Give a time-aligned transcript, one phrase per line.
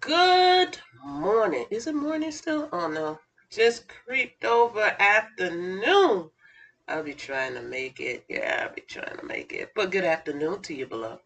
[0.00, 1.66] Good morning.
[1.70, 2.68] Is it morning still?
[2.72, 3.20] Oh no.
[3.50, 6.30] Just creeped over afternoon.
[6.88, 8.24] I'll be trying to make it.
[8.28, 9.72] Yeah, I'll be trying to make it.
[9.76, 11.22] But good afternoon to you, beloved.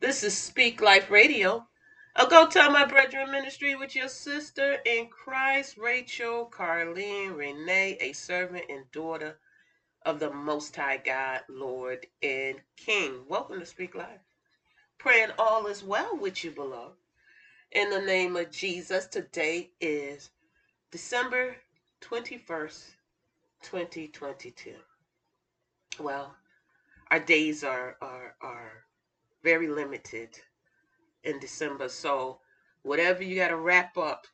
[0.00, 1.66] This is Speak Life Radio.
[2.16, 8.12] I'll go tell my brethren ministry with your sister in Christ, Rachel, Carlene, Renee, a
[8.12, 9.38] servant and daughter
[10.06, 13.24] of the Most High God, Lord and King.
[13.28, 14.20] Welcome to Speak Life.
[14.98, 16.96] Praying all is well with you, beloved.
[17.72, 20.30] In the name of Jesus, today is
[20.90, 21.54] December
[22.00, 22.82] 21st,
[23.62, 24.74] 2022.
[26.00, 26.34] Well,
[27.12, 28.72] our days are are are
[29.44, 30.30] very limited
[31.22, 32.40] in December, so
[32.82, 34.26] whatever you got to wrap up,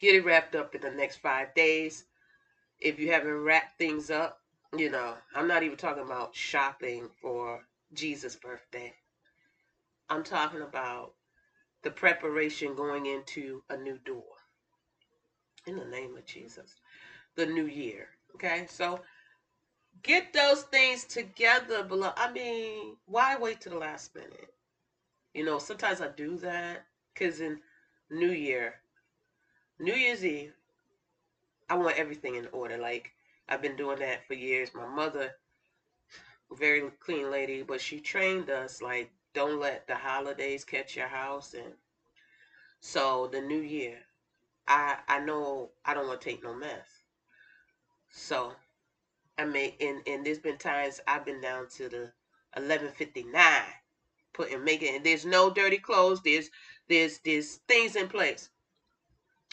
[0.00, 2.04] get it wrapped up in the next 5 days.
[2.78, 4.42] If you haven't wrapped things up,
[4.76, 8.92] you know, I'm not even talking about shopping for Jesus' birthday.
[10.10, 11.14] I'm talking about
[11.82, 14.24] the preparation going into a new door.
[15.66, 16.76] In the name of Jesus.
[17.36, 18.08] The new year.
[18.34, 18.66] Okay?
[18.68, 19.00] So
[20.02, 22.12] get those things together below.
[22.16, 24.52] I mean, why wait to the last minute?
[25.34, 27.60] You know, sometimes I do that because in
[28.10, 28.74] New Year,
[29.78, 30.54] New Year's Eve,
[31.68, 32.78] I want everything in order.
[32.78, 33.12] Like
[33.48, 34.70] I've been doing that for years.
[34.74, 35.32] My mother,
[36.50, 41.54] very clean lady, but she trained us like don't let the holidays catch your house
[41.54, 41.74] and
[42.80, 43.98] so the new year,
[44.66, 46.88] I I know I don't want to take no mess.
[48.10, 48.52] So
[49.38, 52.12] I mean, and and there's been times I've been down to the
[52.56, 53.62] 11:59,
[54.32, 54.96] putting making.
[54.96, 56.20] And there's no dirty clothes.
[56.22, 56.50] There's
[56.88, 58.50] there's there's things in place.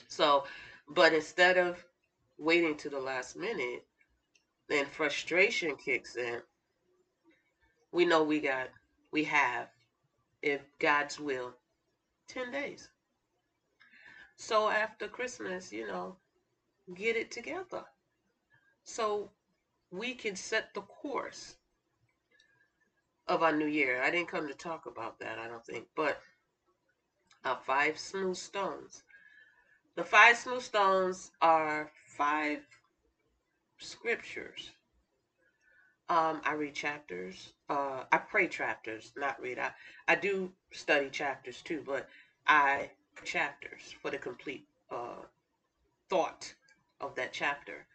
[0.07, 0.45] So,
[0.87, 1.85] but instead of
[2.39, 3.85] waiting to the last minute,
[4.67, 6.41] then frustration kicks in.
[7.91, 8.69] We know we got
[9.11, 9.69] we have,
[10.45, 11.55] if God's will,
[12.27, 12.89] 10 days.
[14.37, 16.17] So after Christmas, you know,
[16.93, 17.83] get it together.
[18.83, 19.31] So
[19.89, 21.55] we can set the course
[23.27, 24.03] of our new year.
[24.03, 26.21] I didn't come to talk about that, I don't think, but
[27.43, 29.01] uh, five smooth stones.
[29.95, 32.59] The five smooth stones are five
[33.79, 34.69] scriptures.
[36.07, 37.53] Um, I read chapters.
[37.69, 39.57] Uh, I pray chapters, not read.
[39.57, 39.71] I,
[40.07, 42.07] I do study chapters too, but
[42.45, 42.91] I
[43.23, 45.23] chapters for the complete uh,
[46.09, 46.53] thought
[47.01, 47.87] of that chapter.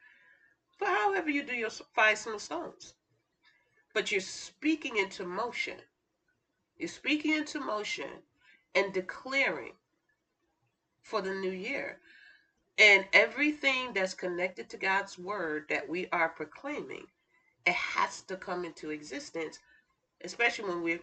[0.79, 2.95] But however you do your five smooth stones,
[3.95, 5.77] but you're speaking into motion.
[6.79, 8.09] You're speaking into motion
[8.75, 9.73] and declaring
[11.03, 11.99] for the new year.
[12.79, 17.07] And everything that's connected to God's word that we are proclaiming,
[17.67, 19.59] it has to come into existence,
[20.25, 21.01] especially when we're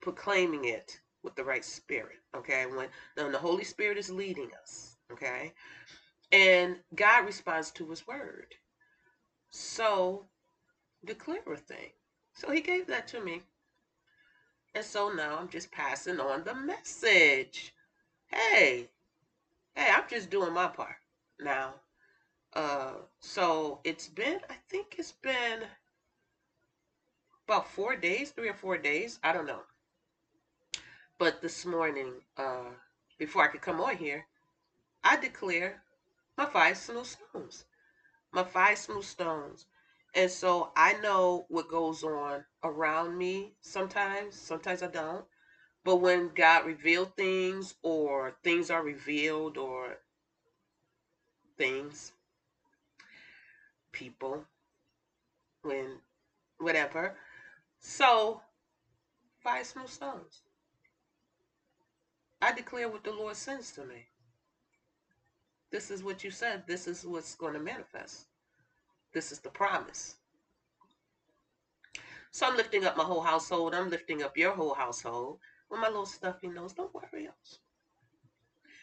[0.00, 2.18] proclaiming it with the right spirit.
[2.36, 4.96] Okay, when, when the Holy Spirit is leading us.
[5.12, 5.52] Okay,
[6.30, 8.54] and God responds to His word.
[9.50, 10.26] So
[11.04, 11.90] declare a thing.
[12.34, 13.42] So He gave that to me,
[14.74, 17.74] and so now I'm just passing on the message.
[18.28, 18.88] Hey,
[19.74, 20.96] hey, I'm just doing my part
[21.40, 21.74] now.
[22.54, 25.60] Uh, so it's been, I think it's been
[27.46, 29.18] about four days, three or four days.
[29.22, 29.60] I don't know.
[31.18, 32.70] But this morning, uh,
[33.18, 34.26] before I could come on here,
[35.04, 35.82] I declare
[36.36, 37.64] my five smooth stones.
[38.32, 39.66] My five smooth stones.
[40.14, 44.34] And so I know what goes on around me sometimes.
[44.34, 45.24] Sometimes I don't.
[45.84, 49.98] But when God revealed things or things are revealed or
[51.56, 52.12] things,
[53.92, 54.44] people,
[55.62, 55.98] when
[56.58, 57.16] whatever.
[57.78, 58.40] So
[59.44, 60.42] buy smooth stones.
[62.40, 64.06] I declare what the Lord sends to me.
[65.70, 66.64] This is what you said.
[66.66, 68.26] This is what's going to manifest.
[69.14, 70.16] This is the promise.
[72.30, 73.74] So I'm lifting up my whole household.
[73.74, 75.38] I'm lifting up your whole household
[75.70, 76.72] with my little stuffy nose.
[76.72, 77.58] Don't worry else.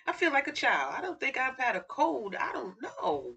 [0.07, 0.95] I feel like a child.
[0.97, 2.35] I don't think I've had a cold.
[2.39, 3.35] I don't know.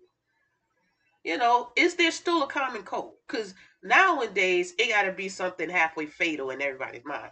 [1.24, 3.14] You know, is there still a common cold?
[3.26, 7.30] Because nowadays it got to be something halfway fatal in everybody's mind.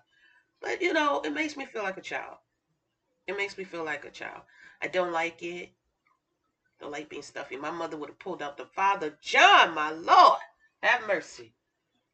[0.60, 2.36] But you know, it makes me feel like a child.
[3.26, 4.42] It makes me feel like a child.
[4.82, 5.70] I don't like it.
[6.80, 7.56] Don't like being stuffy.
[7.56, 10.40] My mother would have pulled out the Father John, my Lord.
[10.82, 11.52] Have mercy.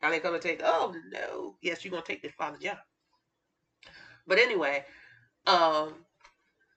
[0.03, 0.61] I ain't gonna take.
[0.65, 1.57] Oh no.
[1.63, 2.79] Yes, you're gonna take this Father John.
[4.27, 4.85] But anyway,
[5.47, 5.95] um,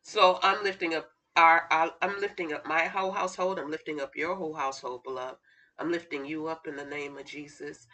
[0.04, 1.10] so I'm lifting up
[1.42, 3.60] I'm lifting up my whole household.
[3.60, 5.38] I'm lifting up your whole household, beloved.
[5.78, 7.88] I'm lifting you up in the name of Jesus,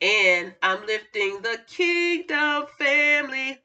[0.00, 3.60] and I'm lifting the Kingdom family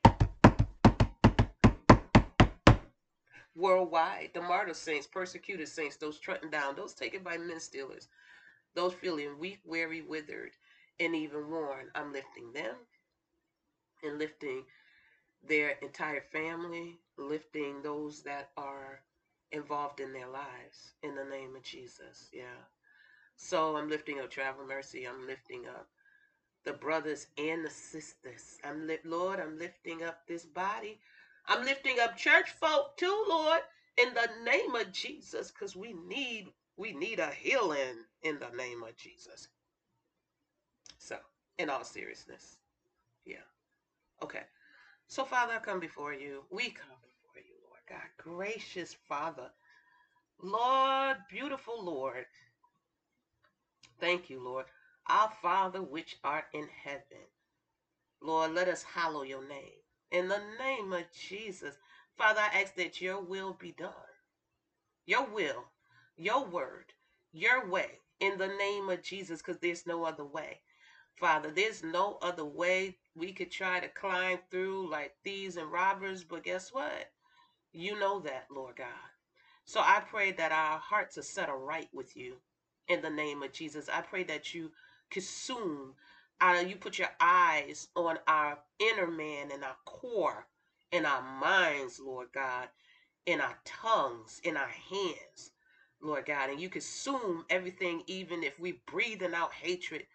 [3.56, 4.32] worldwide.
[4.34, 8.08] The martyr saints, persecuted saints, those trodden down, those taken by men stealers,
[8.76, 10.52] those feeling weak, weary, withered,
[11.00, 11.88] and even worn.
[11.94, 12.76] I'm lifting them
[14.04, 14.66] and lifting
[15.48, 19.02] their entire family, lifting those that are
[19.52, 22.30] involved in their lives in the name of Jesus.
[22.34, 22.64] Yeah.
[23.36, 25.06] So I'm lifting up travel mercy.
[25.08, 25.88] I'm lifting up
[26.66, 28.58] the brothers and the sisters.
[28.64, 31.00] I'm li- Lord, I'm lifting up this body.
[31.48, 33.62] I'm lifting up church folk too, Lord,
[33.98, 36.48] in the name of Jesus, because we need
[36.78, 39.50] we need a healing in the name of Jesus.
[40.98, 41.18] So,
[41.58, 42.58] in all seriousness,
[43.26, 43.38] yeah.
[44.24, 44.44] Okay.
[45.08, 46.44] So, Father, I come before you.
[46.52, 46.99] We come
[47.90, 48.00] God.
[48.18, 49.50] Gracious Father.
[50.42, 52.26] Lord, beautiful Lord.
[54.00, 54.66] Thank you, Lord.
[55.08, 57.26] Our Father which art in heaven.
[58.22, 59.82] Lord, let us hallow your name.
[60.12, 61.76] In the name of Jesus.
[62.18, 63.92] Father, I ask that your will be done.
[65.06, 65.66] Your will,
[66.18, 66.94] your word,
[67.32, 68.00] your way.
[68.20, 70.60] In the name of Jesus, because there's no other way.
[71.16, 76.24] Father, there's no other way we could try to climb through like thieves and robbers,
[76.24, 77.10] but guess what?
[77.74, 78.88] You know that, Lord God.
[79.66, 82.36] So I pray that our hearts are set right with you
[82.88, 83.88] in the name of Jesus.
[83.92, 84.72] I pray that you
[85.12, 85.94] consume,
[86.42, 90.48] uh, you put your eyes on our inner man and our core,
[90.92, 92.68] in our minds, Lord God,
[93.28, 95.52] in our tongues, in our hands,
[96.02, 100.08] Lord God, and you consume everything, even if we're breathing out hatred,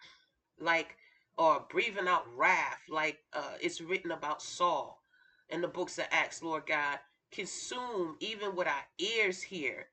[0.58, 0.96] like
[1.38, 5.00] or breathing out wrath, like uh, it's written about Saul
[5.48, 6.98] in the books of Acts, Lord God.
[7.34, 9.86] Consume even what our ears hear,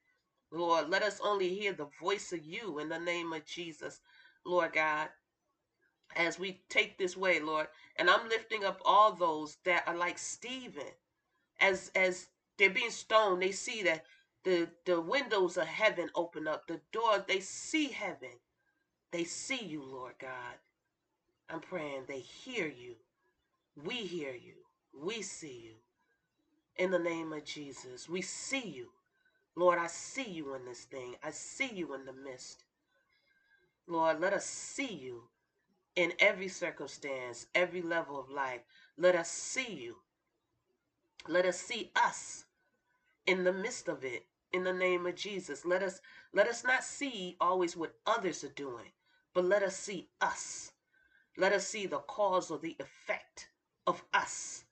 [0.51, 0.89] Lord.
[0.89, 4.01] Let us only hear the voice of you in the name of Jesus,
[4.45, 5.09] Lord God
[6.15, 7.67] as we take this way, Lord.
[7.97, 10.83] And I'm lifting up all those that are like Stephen.
[11.59, 12.27] As as
[12.57, 14.05] they're being stoned, they see that
[14.43, 16.67] the the windows of heaven open up.
[16.67, 18.39] The door, they see heaven.
[19.11, 20.55] They see you, Lord God.
[21.49, 22.95] I'm praying they hear you.
[23.83, 24.55] We hear you.
[24.93, 25.75] We see you.
[26.77, 28.89] In the name of Jesus, we see you.
[29.55, 31.15] Lord, I see you in this thing.
[31.23, 32.63] I see you in the mist.
[33.87, 35.23] Lord, let us see you
[35.95, 38.61] in every circumstance, every level of life.
[38.97, 39.97] Let us see you.
[41.27, 42.45] Let us see us
[43.25, 45.65] in the midst of it in the name of Jesus.
[45.65, 46.01] Let us
[46.33, 48.91] let us not see always what others are doing,
[49.33, 50.71] but let us see us.
[51.37, 53.49] Let us see the cause or the effect
[53.87, 54.63] of us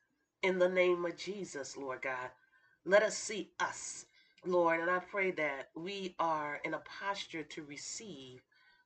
[0.41, 2.29] in the name of Jesus, Lord God.
[2.85, 4.05] Let us see us,
[4.45, 8.41] Lord, and I pray that we are in a posture to receive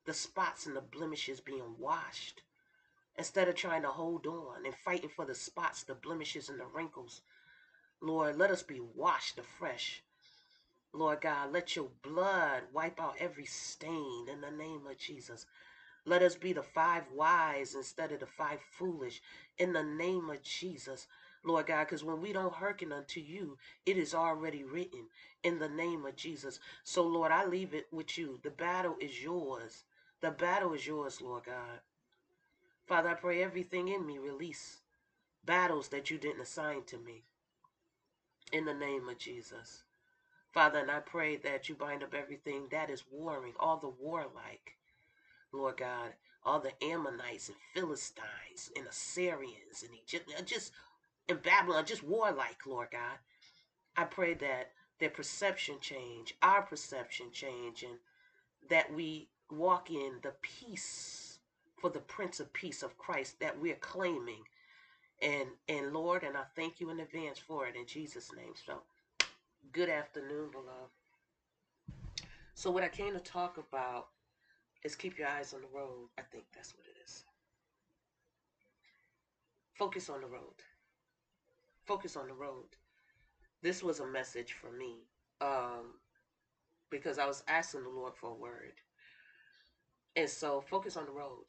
[0.05, 2.41] the spots and the blemishes being washed
[3.17, 6.65] instead of trying to hold on and fighting for the spots, the blemishes, and the
[6.65, 7.21] wrinkles.
[8.01, 10.03] Lord, let us be washed afresh.
[10.91, 15.45] Lord God, let your blood wipe out every stain in the name of Jesus.
[16.05, 19.21] Let us be the five wise instead of the five foolish
[19.57, 21.07] in the name of Jesus.
[21.45, 25.07] Lord God, because when we don't hearken unto you, it is already written
[25.43, 26.59] in the name of Jesus.
[26.83, 28.39] So, Lord, I leave it with you.
[28.43, 29.83] The battle is yours.
[30.21, 31.81] The battle is yours, Lord God.
[32.87, 34.81] Father, I pray everything in me release
[35.45, 37.23] battles that you didn't assign to me
[38.51, 39.83] in the name of Jesus.
[40.53, 44.77] Father, and I pray that you bind up everything that is warring, all the warlike,
[45.51, 46.13] Lord God,
[46.45, 50.71] all the Ammonites and Philistines and Assyrians and Egypt, just
[51.27, 53.17] in Babylon, just warlike, Lord God.
[53.95, 57.97] I pray that their perception change, our perception change, and
[58.69, 61.39] that we walk in the peace
[61.79, 64.43] for the Prince of Peace of Christ that we're claiming.
[65.21, 68.53] And and Lord, and I thank you in advance for it in Jesus' name.
[68.65, 68.81] So
[69.71, 70.91] good afternoon, beloved.
[72.55, 74.07] So what I came to talk about
[74.83, 76.09] is keep your eyes on the road.
[76.17, 77.23] I think that's what it is.
[79.75, 80.55] Focus on the road.
[81.85, 82.65] Focus on the road.
[83.61, 84.95] This was a message for me
[85.41, 85.95] um,
[86.89, 88.73] because I was asking the Lord for a word.
[90.15, 91.45] And so focus on the road.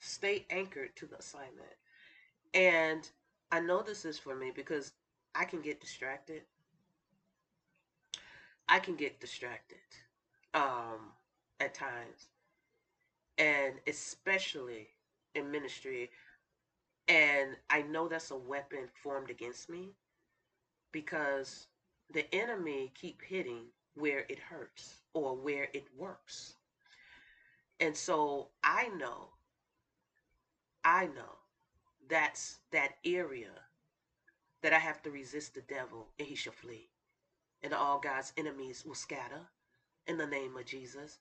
[0.00, 1.76] Stay anchored to the assignment.
[2.54, 3.08] And
[3.50, 4.92] I know this is for me because
[5.34, 6.42] I can get distracted.
[8.68, 9.78] I can get distracted
[10.54, 11.12] um,
[11.60, 12.28] at times.
[13.38, 14.88] And especially
[15.36, 16.10] in ministry.
[17.08, 19.90] And I know that's a weapon formed against me
[20.92, 21.68] because
[22.12, 26.54] the enemy keep hitting where it hurts or where it works.
[27.80, 29.28] And so I know,
[30.84, 31.38] I know
[32.08, 33.50] that's that area
[34.62, 36.88] that I have to resist the devil and he shall flee
[37.62, 39.40] and all God's enemies will scatter
[40.06, 41.18] in the name of Jesus.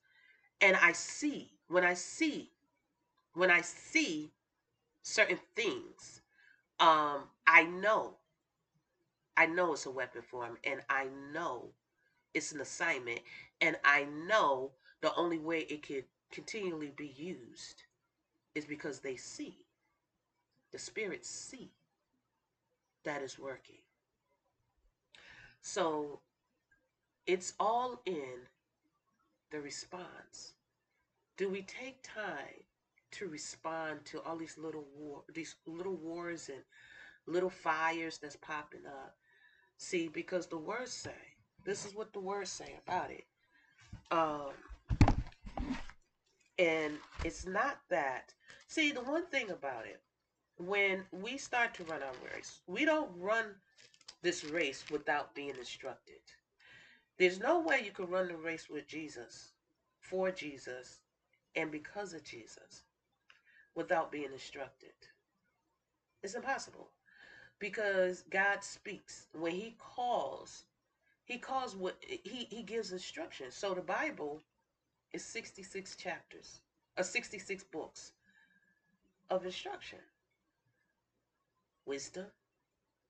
[0.62, 2.52] And I see, when I see,
[3.34, 4.32] when I see
[5.06, 6.22] certain things,
[6.80, 8.16] um, I know,
[9.38, 11.70] I know it's a weapon for him, and I know
[12.34, 13.20] it's an assignment,
[13.62, 14.72] and I know
[15.02, 17.84] the only way it could continually be used
[18.56, 19.60] is because they see,
[20.72, 21.72] the spirits see
[23.04, 23.84] that is working.
[25.62, 26.22] So
[27.28, 28.48] it's all in
[29.52, 30.54] the response.
[31.38, 32.65] Do we take time
[33.16, 36.62] to respond to all these little war, these little wars and
[37.28, 39.16] little fires that's popping up?
[39.78, 41.12] See, because the words say,
[41.64, 43.26] this is what the words say about it.
[44.12, 44.52] Um,
[46.60, 46.94] and
[47.24, 48.34] it's not that.
[48.68, 50.02] See, the one thing about it,
[50.58, 53.46] when we start to run our race, we don't run
[54.22, 56.16] this race without being instructed.
[57.18, 59.52] There's no way you can run the race with Jesus,
[60.00, 61.00] for Jesus,
[61.56, 62.84] and because of Jesus
[63.76, 64.94] without being instructed.
[66.24, 66.90] It's impossible
[67.60, 69.28] because God speaks.
[69.34, 70.66] When He calls,
[71.26, 73.56] He calls what He, he gives instructions.
[73.56, 74.42] So the Bible
[75.14, 76.60] is 66 chapters,
[76.98, 78.12] or uh, 66 books
[79.30, 80.00] of instruction
[81.86, 82.26] wisdom,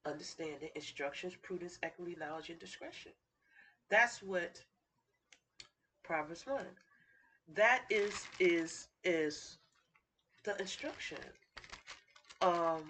[0.05, 3.12] understanding, instructions, prudence, equity, knowledge, and discretion.
[3.89, 4.63] That's what
[6.03, 6.62] Proverbs 1.
[7.55, 9.57] That is is is
[10.46, 11.18] the instruction.
[12.42, 12.84] Um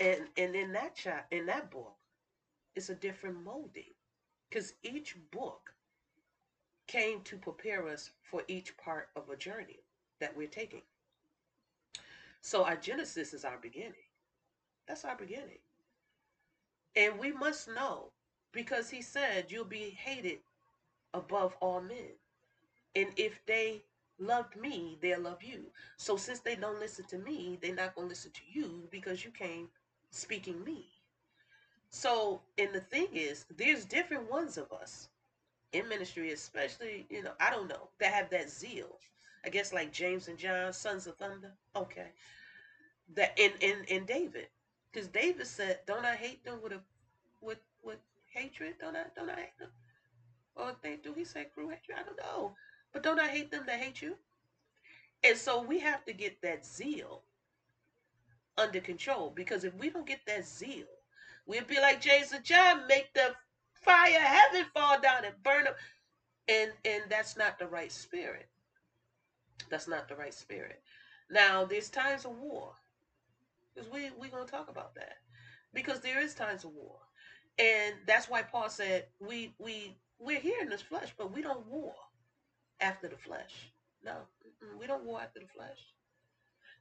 [0.00, 1.94] and and in that chat in that book,
[2.74, 3.94] it's a different molding.
[4.48, 5.72] Because each book
[6.86, 9.80] came to prepare us for each part of a journey
[10.20, 10.82] that we're taking.
[12.40, 13.92] So our Genesis is our beginning.
[14.86, 15.58] That's our beginning.
[16.94, 18.12] And we must know
[18.52, 20.38] because he said you'll be hated
[21.12, 22.14] above all men.
[22.94, 23.82] And if they
[24.18, 25.66] loved me, they'll love you.
[25.96, 29.24] So since they don't listen to me, they're not going to listen to you because
[29.24, 29.68] you came
[30.10, 30.86] speaking me.
[31.90, 35.08] So, and the thing is, there's different ones of us
[35.72, 38.98] in ministry, especially, you know, I don't know, that have that zeal.
[39.44, 41.52] I guess like James and John, sons of thunder.
[41.76, 42.08] Okay.
[43.14, 44.48] That in in in David.
[44.92, 46.80] Because David said, Don't I hate them with a
[47.40, 47.98] with with
[48.32, 48.74] hatred?
[48.80, 49.70] Don't I don't I hate them?
[50.56, 51.98] Or they do he say cruel hatred?
[52.00, 52.54] I don't know.
[52.96, 54.16] But don't I hate them that hate you?
[55.22, 57.24] And so we have to get that zeal
[58.56, 59.34] under control.
[59.36, 60.86] Because if we don't get that zeal,
[61.44, 63.34] we'll be like James and John, make the
[63.82, 65.76] fire heaven fall down and burn up.
[66.48, 68.48] And and that's not the right spirit.
[69.68, 70.80] That's not the right spirit.
[71.30, 72.72] Now there's times of war.
[73.74, 75.18] Because we we're gonna talk about that.
[75.74, 76.96] Because there is times of war.
[77.58, 81.66] And that's why Paul said we we we're here in this flesh, but we don't
[81.66, 81.92] war
[82.80, 83.72] after the flesh.
[84.04, 84.14] No,
[84.78, 85.78] we don't war after the flesh.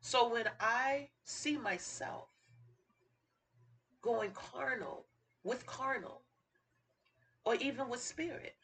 [0.01, 2.27] So when I see myself
[4.01, 5.05] going carnal
[5.43, 6.21] with carnal,
[7.43, 8.55] or even with spirit,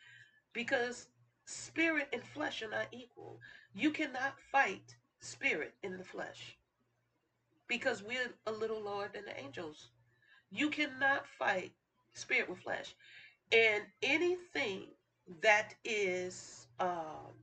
[0.53, 1.07] because
[1.45, 3.39] spirit and flesh are not equal.
[3.73, 6.57] You cannot fight spirit in the flesh
[7.67, 9.89] because we're a little lower than the angels.
[10.51, 11.71] You cannot fight
[12.13, 12.95] spirit with flesh.
[13.51, 14.87] And anything
[15.41, 17.33] that is um,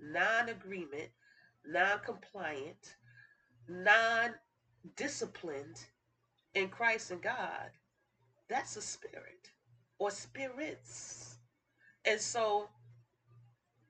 [0.00, 1.10] non agreement,
[1.64, 2.96] non compliant,
[3.68, 4.34] non
[4.96, 5.80] disciplined
[6.54, 7.70] in Christ and God,
[8.48, 9.50] that's a spirit
[9.98, 11.36] or spirits.
[12.04, 12.68] And so,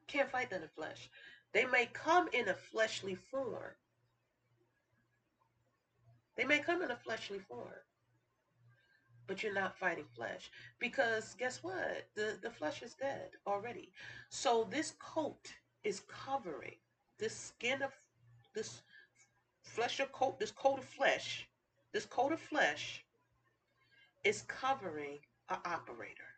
[0.06, 1.10] can't fight in the flesh.
[1.52, 3.74] They may come in a fleshly form.
[6.36, 7.72] They may come in a fleshly form
[9.28, 12.08] but you're not fighting flesh because guess what?
[12.16, 13.92] The the flesh is dead already.
[14.30, 15.52] So this coat
[15.84, 16.76] is covering
[17.18, 17.92] this skin of
[18.54, 18.82] this
[19.62, 21.48] flesh of coat this coat of flesh
[21.92, 23.04] this coat of flesh
[24.24, 25.18] is covering
[25.50, 26.30] an operator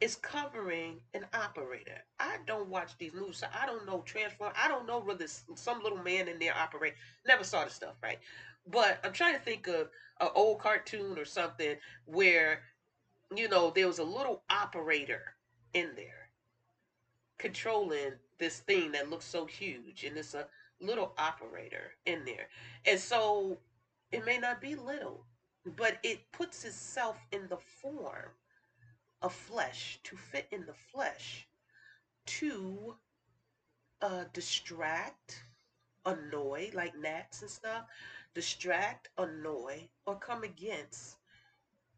[0.00, 2.04] is covering an operator.
[2.20, 4.52] I don't watch these movies, so I don't know transform.
[4.56, 6.94] I don't know whether some little man in there operate.
[7.26, 8.18] Never saw the stuff, right?
[8.70, 9.88] But I'm trying to think of
[10.20, 12.60] an old cartoon or something where,
[13.34, 15.34] you know, there was a little operator
[15.74, 16.30] in there
[17.38, 20.46] controlling this thing that looks so huge, and it's a
[20.80, 22.48] little operator in there.
[22.86, 23.58] And so
[24.12, 25.24] it may not be little,
[25.76, 28.30] but it puts itself in the form
[29.22, 31.46] of flesh to fit in the flesh
[32.26, 32.94] to
[34.02, 35.42] uh, distract,
[36.06, 37.84] annoy, like gnats and stuff,
[38.34, 41.16] distract, annoy, or come against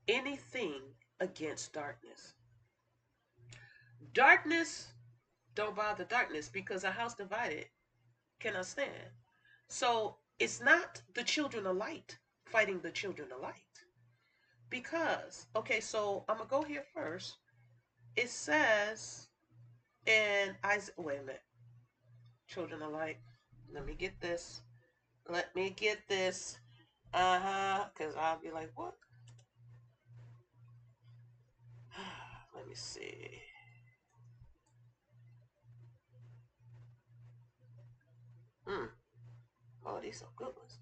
[0.09, 0.81] anything
[1.21, 2.35] against darkness.
[4.15, 4.89] Darkness
[5.55, 7.67] don't bother darkness because a house divided
[8.39, 9.11] cannot stand.
[9.69, 13.70] So it's not the children of light fighting the children of light.
[14.71, 17.37] Because, okay, so I'm going to go here first.
[18.17, 19.27] It says
[20.07, 21.43] in Isaiah, wait a minute.
[22.47, 23.19] Children light.
[23.73, 24.63] Let me get this.
[25.29, 26.59] Let me get this.
[27.13, 27.85] Uh huh.
[27.93, 28.95] Because I'll be like, what?
[32.57, 33.29] Let me see.
[38.67, 38.87] Hmm.
[39.85, 40.79] Oh, these are good ones.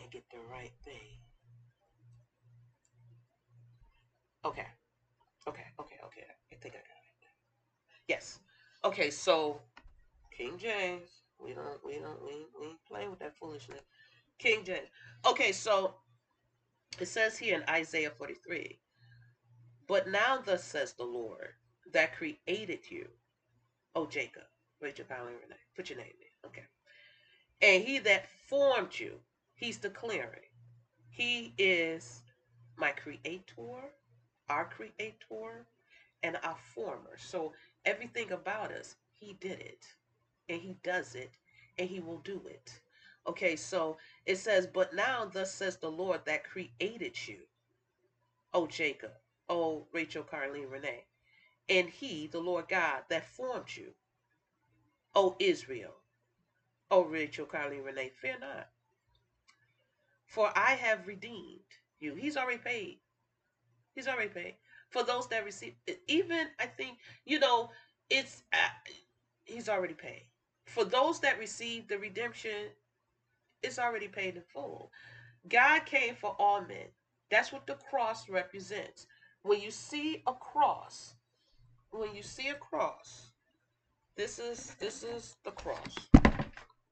[0.00, 1.18] I the right thing.
[4.44, 4.66] Okay.
[5.46, 6.22] Okay, okay, okay.
[6.52, 6.98] I think I got it.
[8.08, 8.40] Yes.
[8.84, 9.60] Okay, so
[10.36, 11.08] King James.
[11.40, 13.82] We don't we don't we, we playing with that foolishness.
[14.38, 14.88] King James.
[15.26, 15.94] Okay, so
[17.00, 18.80] it says here in Isaiah 43,
[19.86, 21.50] but now thus says the Lord
[21.92, 23.06] that created you,
[23.94, 24.44] O Jacob.
[24.80, 25.56] Rachel Powell Renee.
[25.76, 26.48] Put your name in.
[26.48, 26.62] Okay.
[27.60, 29.18] And he that formed you,
[29.58, 30.48] he's declaring.
[31.10, 32.22] He is
[32.76, 33.90] my creator,
[34.48, 35.66] our creator,
[36.22, 37.16] and our former.
[37.16, 37.52] So
[37.84, 39.84] everything about us, he did it.
[40.48, 41.32] And he does it.
[41.76, 42.80] And he will do it.
[43.26, 47.40] Okay, so it says, But now thus says the Lord that created you,
[48.54, 49.12] O Jacob,
[49.48, 51.04] O Rachel Carleen Renee,
[51.68, 53.88] and he, the Lord God, that formed you,
[55.14, 55.94] O Israel,
[56.90, 58.68] O Rachel Carleen Renee, fear not.
[60.28, 61.60] For I have redeemed
[62.00, 62.14] you.
[62.14, 62.98] He's already paid.
[63.94, 64.54] He's already paid.
[64.90, 65.74] For those that receive,
[66.06, 67.70] even I think, you know,
[68.10, 68.92] it's, uh,
[69.44, 70.26] he's already paid.
[70.66, 72.68] For those that receive the redemption,
[73.62, 74.92] it's already paid in full.
[75.48, 76.88] God came for all men.
[77.30, 79.06] That's what the cross represents.
[79.42, 81.14] When you see a cross,
[81.90, 83.30] when you see a cross,
[84.16, 85.96] this is this is the cross.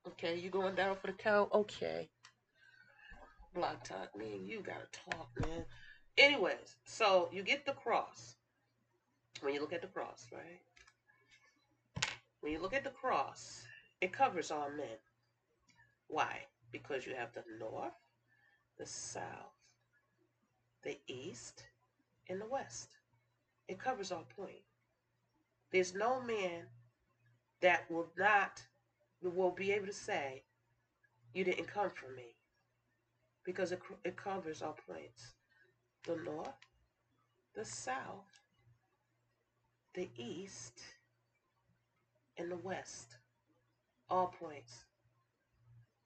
[0.06, 1.50] Okay, you going down for the count?
[1.52, 2.08] Okay.
[3.56, 4.44] Block talk, man.
[4.44, 5.64] You gotta talk, man.
[6.18, 8.36] Anyways, so you get the cross.
[9.40, 10.60] When you look at the cross, right?
[12.40, 13.62] When you look at the cross,
[14.02, 14.98] it covers all men.
[16.08, 16.40] Why?
[16.70, 17.94] Because you have the north,
[18.78, 19.56] the south,
[20.82, 21.62] the east,
[22.28, 22.90] and the west.
[23.68, 24.64] It covers all point.
[25.72, 26.64] There's no man
[27.62, 28.62] that will not
[29.22, 30.42] will be able to say
[31.32, 32.35] you didn't come from me
[33.46, 35.32] because it, it covers all points.
[36.04, 36.50] The north
[37.54, 38.42] the south
[39.96, 40.82] the east
[42.36, 43.16] and the west.
[44.08, 44.84] All points.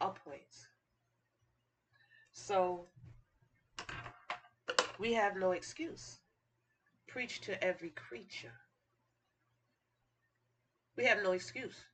[0.00, 0.68] All points.
[2.32, 2.86] So
[4.98, 6.20] we have no excuse.
[7.08, 8.54] Preach to every creature.
[10.96, 11.84] We have no excuse.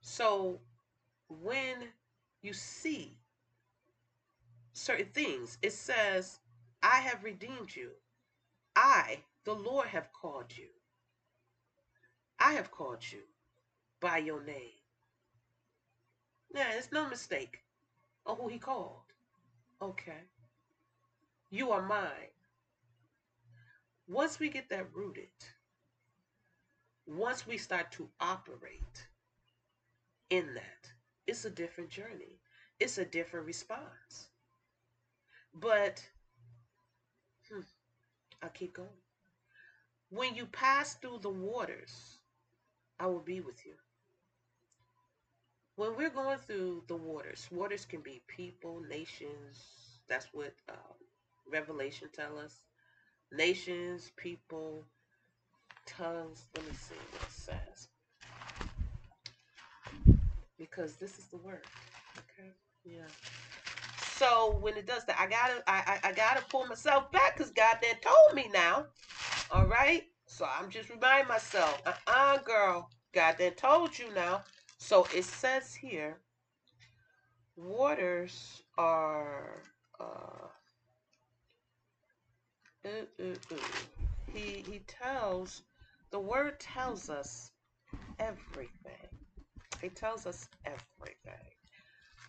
[0.00, 0.60] So
[1.28, 1.88] when
[2.40, 3.18] you see
[4.76, 6.38] certain things, it says,
[6.82, 7.90] I have redeemed you.
[8.74, 10.68] I, the Lord, have called you.
[12.38, 13.22] I have called you
[14.00, 14.82] by your name.
[16.52, 17.60] Now, it's no mistake
[18.26, 19.12] on who he called.
[19.80, 20.24] Okay.
[21.50, 22.34] You are mine.
[24.08, 25.28] Once we get that rooted,
[27.06, 29.08] once we start to operate
[30.30, 30.90] in that.
[31.26, 32.40] It's a different journey,
[32.78, 34.28] it's a different response.
[35.58, 36.04] But
[37.50, 37.60] hmm,
[38.42, 38.88] I'll keep going.
[40.10, 42.18] When you pass through the waters,
[43.00, 43.74] I will be with you.
[45.76, 49.64] When we're going through the waters, waters can be people, nations.
[50.08, 50.94] That's what uh,
[51.50, 52.60] Revelation tell us.
[53.32, 54.84] Nations, people,
[55.86, 56.46] tongues.
[56.54, 57.88] Let me see what it says
[60.58, 61.64] because this is the word.
[62.18, 62.50] Okay.
[62.84, 63.06] Yeah.
[64.18, 67.52] So when it does that, I gotta I I, I gotta pull myself back because
[67.52, 68.86] God then told me now.
[69.50, 70.04] All right.
[70.26, 72.90] So I'm just reminding myself, uh-uh, girl.
[73.12, 74.42] God then told you now.
[74.78, 76.18] So it says here,
[77.56, 79.62] waters are
[80.00, 80.48] uh,
[82.84, 83.56] uh, uh, uh.
[84.32, 85.62] he he tells
[86.10, 87.50] the word tells us
[88.18, 89.10] everything.
[89.82, 91.52] It tells us everything.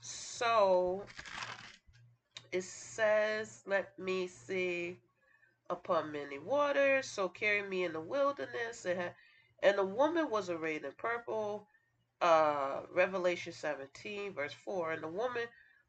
[0.02, 1.04] So
[2.51, 4.97] it says, let me see,
[5.69, 7.07] upon many waters.
[7.07, 8.86] So carry me in the wilderness.
[8.86, 9.15] It,
[9.63, 11.67] And the woman was arrayed in purple,
[12.21, 14.93] uh, Revelation 17, verse 4.
[14.93, 15.43] And the woman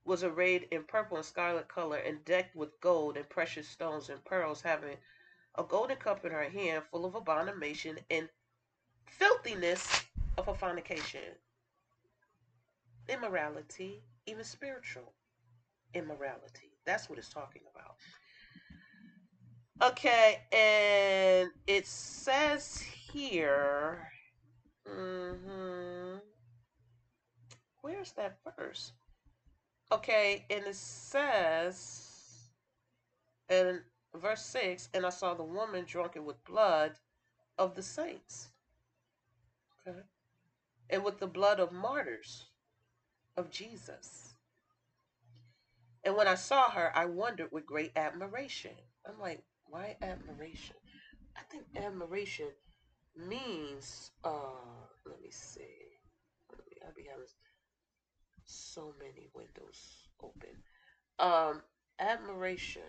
[0.05, 4.25] was arrayed in purple and scarlet color and decked with gold and precious stones and
[4.25, 4.97] pearls, having
[5.57, 8.29] a golden cup in her hand full of abomination and
[9.07, 9.87] filthiness
[10.39, 11.21] of a fornication,
[13.09, 15.13] immorality, even spiritual
[15.95, 16.73] immorality.
[16.85, 17.97] That's what it's talking about.
[19.91, 24.11] Okay, and it says here,
[24.89, 26.17] mm-hmm,
[27.83, 28.93] where's that verse?
[29.93, 32.09] Okay, and it says
[33.49, 33.81] and
[34.15, 36.93] verse 6 and I saw the woman drunken with blood
[37.57, 38.49] of the saints.
[39.87, 39.99] Okay.
[40.91, 42.47] And with the blood of martyrs
[43.37, 44.28] of Jesus.
[46.05, 48.73] And when I saw her, I wondered with great admiration.
[49.07, 50.77] I'm like, why admiration?
[51.37, 52.49] I think admiration
[53.17, 55.99] means, uh, let me see.
[56.51, 57.27] Let me, I'll be having
[58.45, 60.57] so many windows open.
[61.19, 61.63] Um,
[61.99, 62.83] admiration.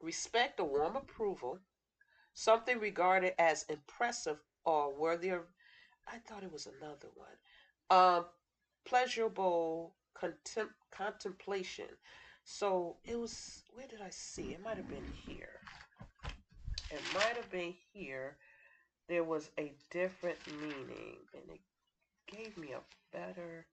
[0.00, 1.60] Respect or warm approval,
[2.40, 5.42] something regarded as impressive or worthy of.
[6.08, 7.28] I thought it was another one.
[7.90, 8.24] Um,
[10.90, 11.86] contemplation.
[12.44, 14.52] So it was, where did I see?
[14.52, 15.60] It might have been here.
[16.90, 18.36] It might have been here.
[19.06, 21.60] There was a different meaning, and it
[22.26, 23.66] gave me a better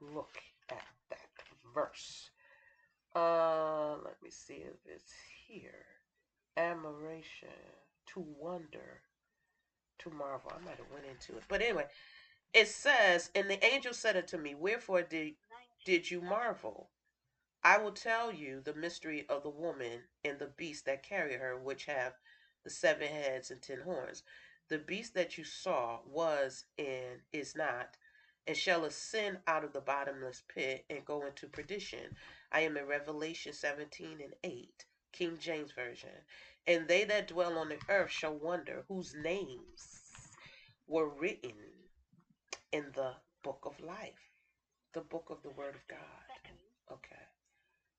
[0.00, 0.38] look
[0.70, 1.18] at that
[1.74, 2.30] verse.
[3.14, 5.12] Uh, let me see if it's
[5.46, 5.93] here.
[6.56, 7.48] Admiration,
[8.06, 9.02] to wonder,
[9.98, 10.52] to marvel.
[10.54, 11.86] I might have went into it, but anyway,
[12.52, 15.34] it says, "And the angel said unto me, Wherefore did
[15.84, 16.90] did you marvel?
[17.62, 21.56] I will tell you the mystery of the woman and the beast that carry her,
[21.56, 22.14] which have
[22.62, 24.22] the seven heads and ten horns.
[24.68, 27.96] The beast that you saw was and is not,
[28.46, 32.16] and shall ascend out of the bottomless pit and go into perdition.
[32.52, 36.10] I am in Revelation 17 and 8, King James Version.
[36.66, 40.00] And they that dwell on the earth shall wonder whose names
[40.86, 41.54] were written
[42.72, 44.32] in the book of life,
[44.92, 46.52] the book of the Word of God.
[46.92, 47.22] Okay.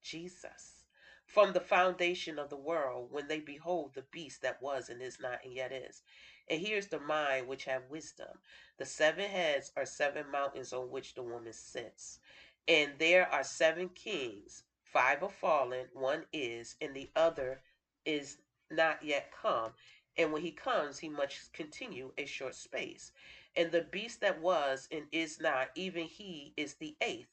[0.03, 0.83] Jesus.
[1.25, 5.17] From the foundation of the world, when they behold the beast that was and is
[5.19, 6.03] not and yet is.
[6.49, 8.27] And here's the mind which have wisdom.
[8.77, 12.19] The seven heads are seven mountains on which the woman sits.
[12.67, 14.63] And there are seven kings.
[14.95, 17.59] Five are fallen, one is, and the other
[18.05, 18.37] is
[18.71, 19.73] not yet come.
[20.15, 23.11] And when he comes, he must continue a short space.
[23.57, 27.27] And the beast that was and is not, even he is the eighth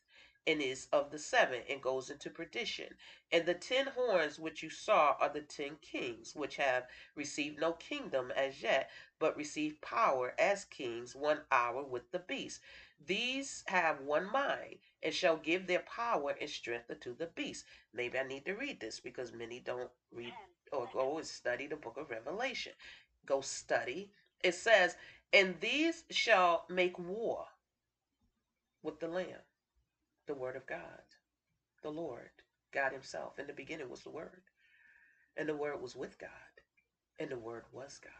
[0.44, 2.96] and is of the seven and goes into perdition.
[3.30, 7.74] And the ten horns which you saw are the ten kings, which have received no
[7.74, 12.60] kingdom as yet, but receive power as kings one hour with the beast.
[13.06, 17.64] These have one mind and shall give their power and strength unto the beast.
[17.94, 20.34] Maybe I need to read this because many don't read
[20.72, 22.72] or go and study the book of Revelation.
[23.26, 24.12] Go study.
[24.44, 24.96] It says,
[25.32, 27.46] And these shall make war
[28.82, 29.40] with the Lamb
[30.26, 31.02] the Word of God,
[31.82, 32.30] the Lord,
[32.72, 33.38] God Himself.
[33.38, 34.42] In the beginning was the Word,
[35.36, 36.30] and the Word was with God,
[37.18, 38.12] and the Word was God.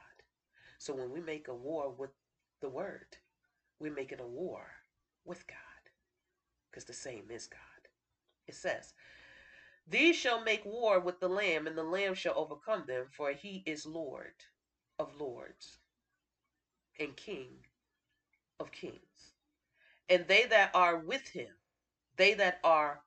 [0.79, 2.11] So when we make a war with
[2.61, 3.07] the Word,
[3.83, 4.66] we're making a war
[5.25, 5.57] with God,
[6.71, 7.61] because the same is God.
[8.47, 8.95] It says,
[9.88, 13.62] These shall make war with the Lamb, and the Lamb shall overcome them, for He
[13.66, 14.35] is Lord
[14.99, 15.79] of lords
[17.01, 17.49] and King
[18.61, 19.35] of kings.
[20.09, 21.49] And they that are with him
[22.16, 23.03] they that are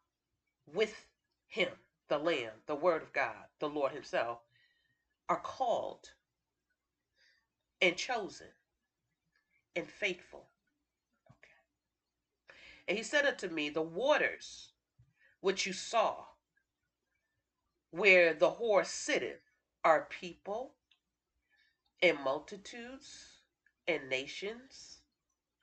[0.74, 1.08] with
[1.48, 1.70] him,
[2.10, 4.40] the Lamb, the Word of God, the Lord Himself,
[5.30, 6.10] are called
[7.82, 8.48] and chosen
[9.76, 10.48] and faithful.
[12.88, 14.74] And he said unto me, The waters
[15.42, 16.26] which you saw,
[17.92, 19.42] where the horse sitteth,
[19.84, 20.74] are people
[22.02, 23.42] and multitudes
[23.88, 25.00] and nations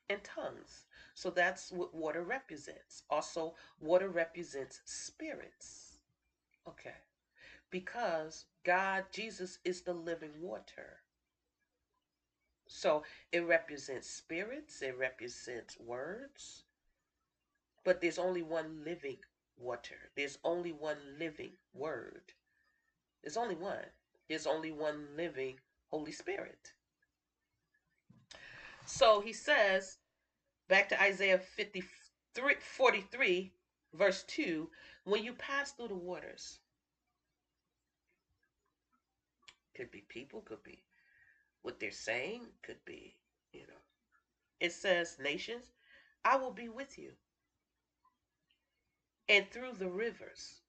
[0.08, 0.86] and tongues.
[1.14, 3.02] So that's what water represents.
[3.10, 5.96] Also, water represents spirits.
[6.68, 6.94] Okay.
[7.70, 10.98] Because God, Jesus is the living water.
[12.68, 16.64] So it represents spirits, it represents words.
[17.84, 19.18] But there's only one living
[19.56, 20.10] water.
[20.16, 22.32] There's only one living word.
[23.22, 23.86] There's only one.
[24.28, 25.58] There's only one living
[25.90, 26.72] Holy Spirit.
[28.86, 29.98] So he says,
[30.68, 33.52] Back to Isaiah 53, 43,
[33.94, 34.70] verse 2
[35.04, 36.58] when you pass through the waters,
[39.74, 40.84] could be people, could be
[41.62, 43.16] what they're saying, could be,
[43.52, 43.82] you know.
[44.60, 45.72] It says, Nations,
[46.24, 47.12] I will be with you.
[49.32, 50.60] And through the rivers,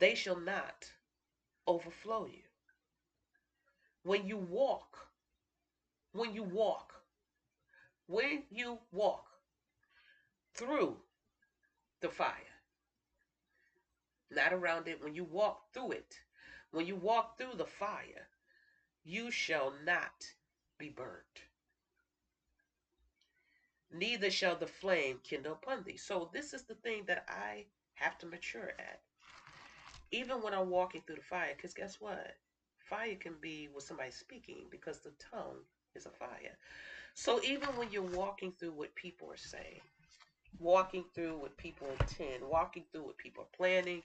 [0.00, 0.90] they shall not
[1.64, 2.42] overflow you.
[4.02, 4.98] When you walk,
[6.10, 6.92] when you walk,
[8.08, 9.26] when you walk
[10.54, 10.96] through
[12.00, 12.56] the fire,
[14.28, 16.16] not around it, when you walk through it,
[16.72, 18.26] when you walk through the fire,
[19.04, 20.26] you shall not
[20.78, 21.47] be burnt.
[23.92, 25.96] Neither shall the flame kindle upon thee.
[25.96, 29.00] So, this is the thing that I have to mature at.
[30.10, 32.36] Even when I'm walking through the fire, because guess what?
[32.78, 35.60] Fire can be with somebody speaking because the tongue
[35.94, 36.56] is a fire.
[37.14, 39.80] So, even when you're walking through what people are saying,
[40.58, 44.02] walking through what people intend, walking through what people are planning,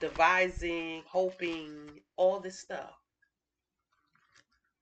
[0.00, 2.94] devising, hoping, all this stuff,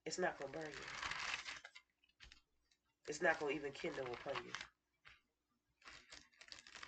[0.05, 1.14] it's not going to burn you.
[3.07, 4.51] It's not going to even kindle upon you.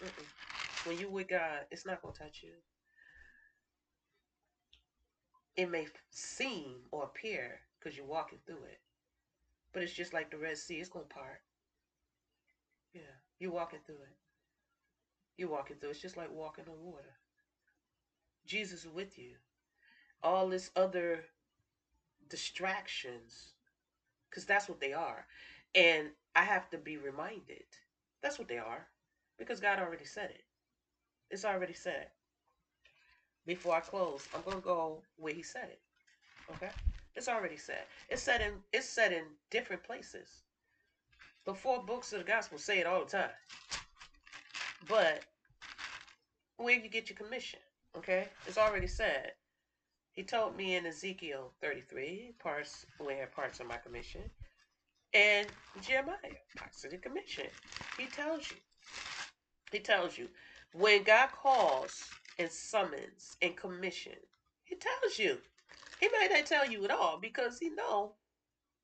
[0.06, 0.88] Mm-mm.
[0.88, 2.54] When you with God, it's not going to touch you.
[5.56, 8.80] It may seem or appear because you're walking through it,
[9.74, 10.76] but it's just like the Red Sea.
[10.76, 11.42] It's going to part.
[12.94, 13.02] Yeah,
[13.40, 14.16] you're walking through it.
[15.38, 15.90] You're walking through.
[15.92, 17.18] It's just like walking on water.
[18.46, 19.32] Jesus is with you.
[20.24, 21.26] All this other
[22.30, 23.54] distractions,
[24.30, 25.26] because that's what they are.
[25.76, 27.64] And I have to be reminded
[28.22, 28.88] that's what they are,
[29.38, 30.44] because God already said it.
[31.30, 32.08] It's already said.
[33.46, 35.80] Before I close, I'm gonna go where He said it.
[36.56, 36.72] Okay,
[37.16, 37.84] it's already said.
[38.10, 40.44] It's said in it's said in different places.
[41.46, 43.30] The four books of the gospel say it all the time.
[44.88, 45.24] But
[46.58, 47.60] where you get your commission?
[47.98, 49.32] Okay, it's already said.
[50.14, 54.22] He told me in Ezekiel 33, parts where parts of my commission,
[55.14, 55.48] and
[55.82, 56.16] Jeremiah,
[56.58, 57.46] parts of the commission.
[57.98, 58.58] He tells you.
[59.72, 60.28] He tells you.
[60.74, 62.04] When God calls
[62.38, 64.14] and summons and commission,
[64.64, 65.38] he tells you.
[66.00, 68.14] He might not tell you at all because he know.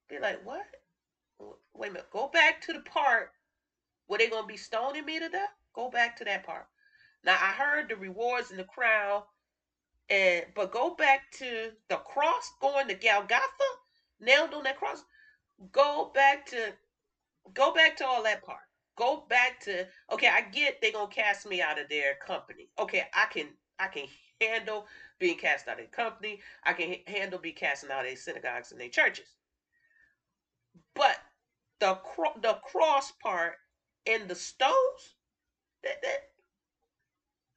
[0.09, 0.65] Be like, what?
[1.73, 2.09] Wait a minute.
[2.11, 3.31] Go back to the part
[4.07, 5.49] where they're gonna be stoning me to death.
[5.73, 6.67] Go back to that part.
[7.23, 9.23] Now I heard the rewards and the crown
[10.09, 13.41] and but go back to the cross, going to Golgotha,
[14.19, 15.03] nailed on that cross.
[15.71, 16.73] Go back to
[17.53, 18.59] go back to all that part.
[18.97, 22.69] Go back to okay, I get they gonna cast me out of their company.
[22.79, 23.47] Okay, I can
[23.79, 24.05] I can
[24.41, 24.85] handle
[25.19, 26.41] being cast out of company.
[26.63, 29.35] I can handle be cast out of synagogues and their churches.
[30.95, 31.17] But
[31.79, 33.53] the cro- the cross part
[34.05, 35.15] and the stones,
[35.83, 36.29] that, that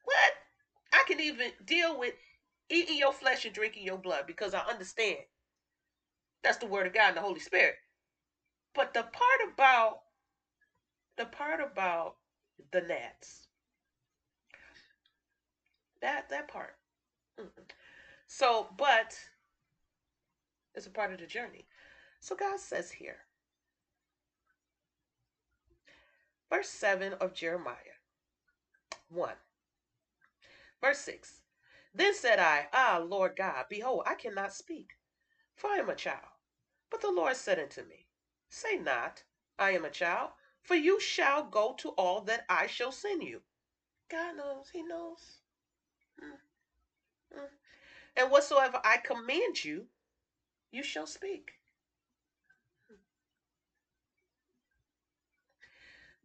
[0.03, 0.33] what
[0.93, 2.13] I can even deal with
[2.69, 5.19] eating your flesh and drinking your blood because I understand.
[6.43, 7.75] That's the word of God and the Holy Spirit.
[8.77, 10.01] But the part about
[11.17, 12.17] the part about
[12.71, 13.47] the gnats,
[15.99, 16.75] that that part.
[18.27, 19.17] So, but
[20.75, 21.65] it's a part of the journey.
[22.19, 23.17] So God says here,
[26.51, 27.97] verse 7 of Jeremiah
[29.09, 29.31] 1.
[30.81, 31.41] Verse 6
[31.95, 34.91] then said I, Ah, Lord God, behold, I cannot speak,
[35.55, 36.29] for I am a child.
[36.91, 38.06] But the Lord said unto me,
[38.49, 39.23] Say not,
[39.59, 40.31] I am a child,
[40.61, 43.41] for you shall go to all that I shall send you.
[44.09, 45.39] God knows, He knows.
[46.23, 47.37] Mm.
[47.37, 47.49] Mm.
[48.15, 49.87] And whatsoever I command you,
[50.71, 51.53] you shall speak.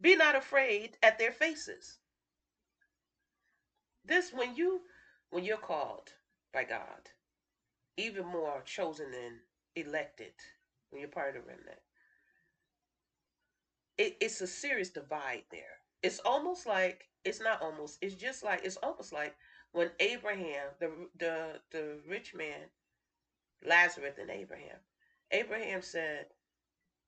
[0.01, 1.99] Be not afraid at their faces.
[4.03, 4.81] This, when you
[5.29, 6.11] when you're called
[6.53, 7.09] by God,
[7.95, 9.39] even more chosen and
[9.75, 10.33] elected,
[10.89, 11.79] when you're part of the remnant,
[14.03, 15.77] it, it's a serious divide there.
[16.03, 17.99] It's almost like it's not almost.
[18.01, 19.35] It's just like it's almost like
[19.71, 22.69] when Abraham, the the the rich man,
[23.65, 24.79] Lazarus and Abraham,
[25.31, 26.27] Abraham said,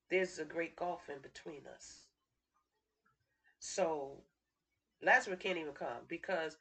[0.10, 2.08] "There's a great gulf in between us."
[3.60, 4.23] So
[5.01, 6.58] Lazarus can't even come because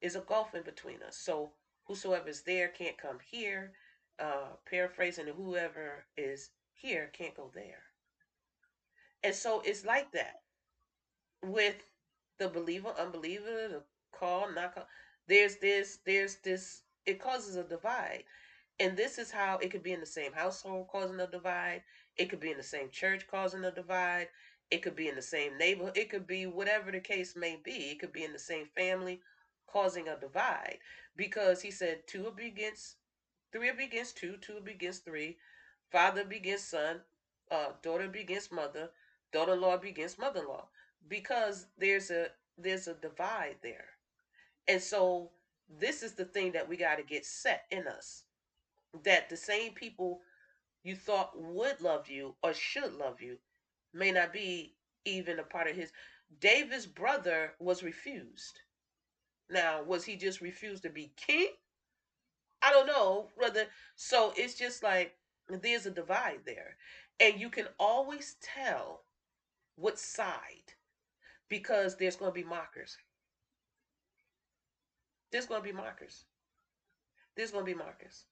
[0.00, 1.16] there's a gulf in between us.
[1.16, 1.52] So
[1.84, 3.74] whosoever is there can't come here.
[4.18, 7.85] Uh, paraphrasing, whoever is here can't go there.
[9.26, 10.42] And so it's like that
[11.42, 11.76] with
[12.38, 14.86] the believer, unbeliever, the call, not call.
[15.28, 16.82] There's this, there's this.
[17.06, 18.24] It causes a divide,
[18.80, 21.82] And this is how it could be in the same household causing a divide.
[22.18, 24.28] It could be in the same church causing a divide.
[24.70, 25.96] It could be in the same neighborhood.
[25.98, 27.90] It could be whatever the case may be.
[27.92, 29.22] It could be in the same family
[29.68, 30.78] causing a divide.
[31.16, 32.96] Because he said two will be against
[33.52, 35.38] three will be against two, two will be against three,
[35.92, 37.00] father will against son,
[37.50, 38.90] uh, daughter will against mother,
[39.32, 40.66] daughter-in-law will be against mother-in-law.
[41.08, 43.86] Because there's a there's a divide there.
[44.66, 45.30] And so
[45.68, 48.24] this is the thing that we got to get set in us
[49.04, 50.20] that the same people
[50.82, 53.36] you thought would love you or should love you
[53.92, 55.92] may not be even a part of his.
[56.40, 58.60] David's brother was refused.
[59.50, 61.48] Now, was he just refused to be king?
[62.62, 63.66] I don't know, brother.
[63.94, 65.14] So it's just like
[65.48, 66.76] there's a divide there.
[67.20, 69.02] And you can always tell
[69.76, 70.72] what side
[71.48, 72.96] because there's going to be mockers.
[75.30, 76.24] There's going to be mockers.
[77.36, 78.24] There's going to be mockers.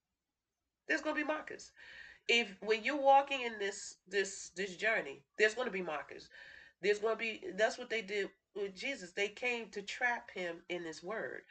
[0.89, 1.73] There's going to be mockers.
[2.29, 6.29] If when you're walking in this this this journey, there's going to be mockers.
[6.81, 9.13] There's going to be that's what they did with Jesus.
[9.13, 11.43] They came to trap him in his word.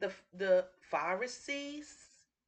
[0.00, 1.94] The the Pharisees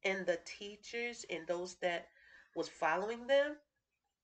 [0.03, 2.07] and the teachers and those that
[2.55, 3.55] was following them,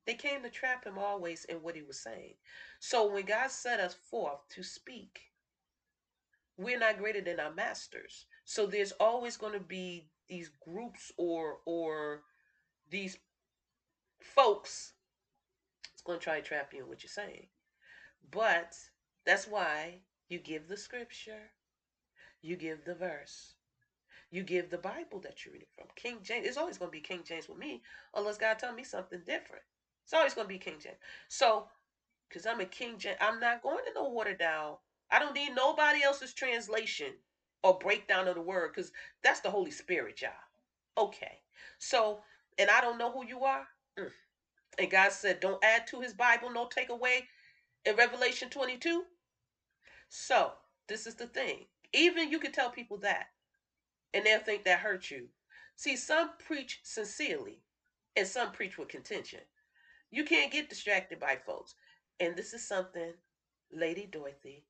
[0.05, 2.33] they came to trap him always in what he was saying.
[2.79, 5.21] So when God set us forth to speak,
[6.57, 8.25] we're not greater than our masters.
[8.45, 12.23] So there's always going to be these groups or or
[12.89, 13.17] these
[14.19, 14.93] folks
[16.01, 17.45] it's going to try to trap you in what you're saying.
[18.31, 18.75] But
[19.23, 21.51] that's why you give the scripture,
[22.41, 23.53] you give the verse,
[24.31, 25.85] you give the Bible that you're reading from.
[25.95, 27.83] King James, it's always going to be King James with me,
[28.15, 29.61] unless God tell me something different.
[30.11, 30.97] It's always going to be King James.
[31.29, 31.69] So,
[32.27, 34.75] because I'm a King James, I'm not going to no water down.
[35.09, 37.13] I don't need nobody else's translation
[37.63, 38.91] or breakdown of the word, because
[39.23, 40.33] that's the Holy Spirit job.
[40.97, 41.39] Okay.
[41.79, 42.19] So,
[42.59, 43.65] and I don't know who you are.
[43.97, 44.09] Mm.
[44.79, 47.29] And God said, don't add to his Bible, no take away
[47.85, 49.03] in Revelation 22.
[50.09, 50.51] So,
[50.89, 51.67] this is the thing.
[51.93, 53.27] Even you can tell people that,
[54.13, 55.27] and they'll think that hurt you.
[55.77, 57.61] See, some preach sincerely,
[58.17, 59.39] and some preach with contention.
[60.11, 61.75] You can't get distracted by folks.
[62.19, 63.13] And this is something
[63.71, 64.65] Lady Dorothy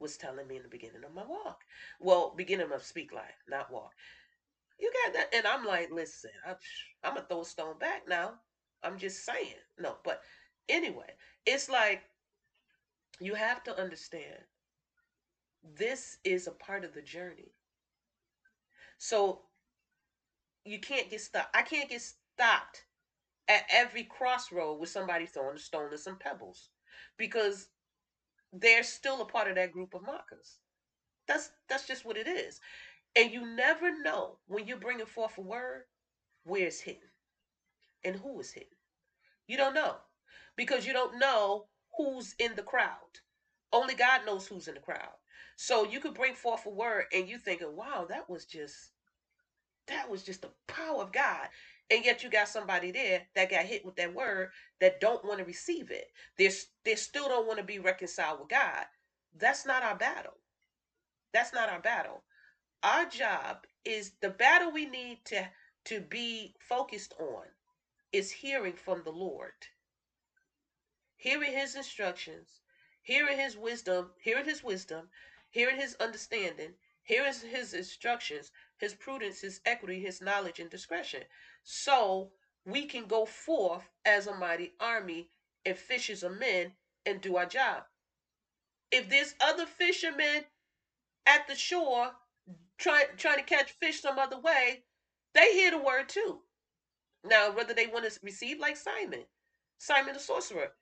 [0.00, 1.60] was telling me in the beginning of my walk.
[2.00, 3.92] Well, beginning of Speak Life, not walk.
[4.78, 5.34] You got that?
[5.34, 6.56] And I'm like, listen, I'm,
[7.04, 8.32] I'm going to throw a stone back now.
[8.82, 9.60] I'm just saying.
[9.78, 10.22] No, but
[10.68, 11.12] anyway,
[11.44, 12.02] it's like
[13.20, 14.40] you have to understand
[15.76, 17.52] this is a part of the journey.
[18.96, 19.42] So
[20.64, 21.54] you can't get stopped.
[21.54, 22.84] I can't get stopped
[23.50, 26.70] at every crossroad with somebody throwing a stone and some pebbles
[27.18, 27.68] because
[28.52, 30.58] they're still a part of that group of mockers.
[31.28, 32.60] That's that's just what it is.
[33.16, 35.84] And you never know when you're bringing forth a word
[36.44, 37.10] where it's hidden
[38.04, 38.68] and who is hidden.
[39.48, 39.96] You don't know
[40.56, 43.20] because you don't know who's in the crowd.
[43.72, 45.14] Only God knows who's in the crowd.
[45.56, 48.92] So you could bring forth a word and you thinking, wow, that was just
[49.88, 51.48] that was just the power of God.
[51.90, 54.50] And yet you got somebody there that got hit with that word
[54.80, 56.06] that don't want to receive it.
[56.38, 56.50] They
[56.84, 58.86] they still don't want to be reconciled with God.
[59.36, 60.38] That's not our battle.
[61.32, 62.22] That's not our battle.
[62.82, 65.48] Our job is the battle we need to
[65.86, 67.44] to be focused on
[68.12, 69.52] is hearing from the Lord.
[71.16, 72.60] Hearing his instructions,
[73.02, 75.08] hearing his wisdom, hearing his wisdom,
[75.50, 81.22] hearing his understanding, hearing his instructions, his prudence, his equity, his knowledge, and discretion.
[81.62, 82.30] So
[82.64, 85.28] we can go forth as a mighty army
[85.64, 86.72] and fishers of men
[87.06, 87.84] and do our job.
[88.90, 90.44] If there's other fishermen
[91.26, 92.12] at the shore
[92.78, 94.84] trying trying to catch fish some other way,
[95.34, 96.40] they hear the word too.
[97.24, 99.24] Now, whether they want to receive like Simon,
[99.78, 100.72] Simon the sorcerer,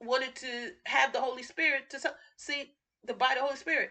[0.00, 2.00] wanted to have the Holy Spirit to
[2.36, 2.74] see
[3.04, 3.90] the by the Holy Spirit.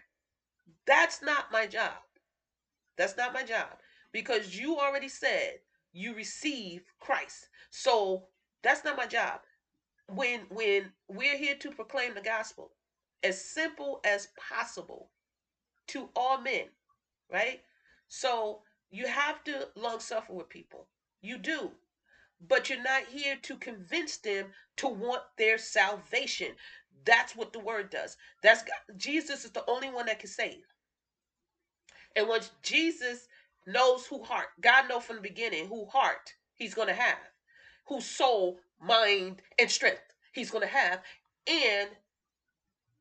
[0.86, 1.92] That's not my job.
[2.96, 3.68] That's not my job
[4.12, 5.58] because you already said
[5.92, 7.48] you receive Christ.
[7.70, 8.28] So
[8.62, 9.40] that's not my job.
[10.08, 12.72] When when we're here to proclaim the gospel
[13.22, 15.10] as simple as possible
[15.88, 16.66] to all men,
[17.32, 17.62] right?
[18.08, 20.86] So you have to long suffer with people.
[21.22, 21.72] You do.
[22.46, 26.54] But you're not here to convince them to want their salvation.
[27.04, 28.16] That's what the word does.
[28.42, 28.98] That's God.
[28.98, 30.64] Jesus is the only one that can save.
[32.16, 33.28] And once Jesus
[33.66, 37.18] knows who heart, God knows from the beginning who heart he's going to have,
[37.86, 41.02] whose soul, mind, and strength he's going to have,
[41.48, 41.90] and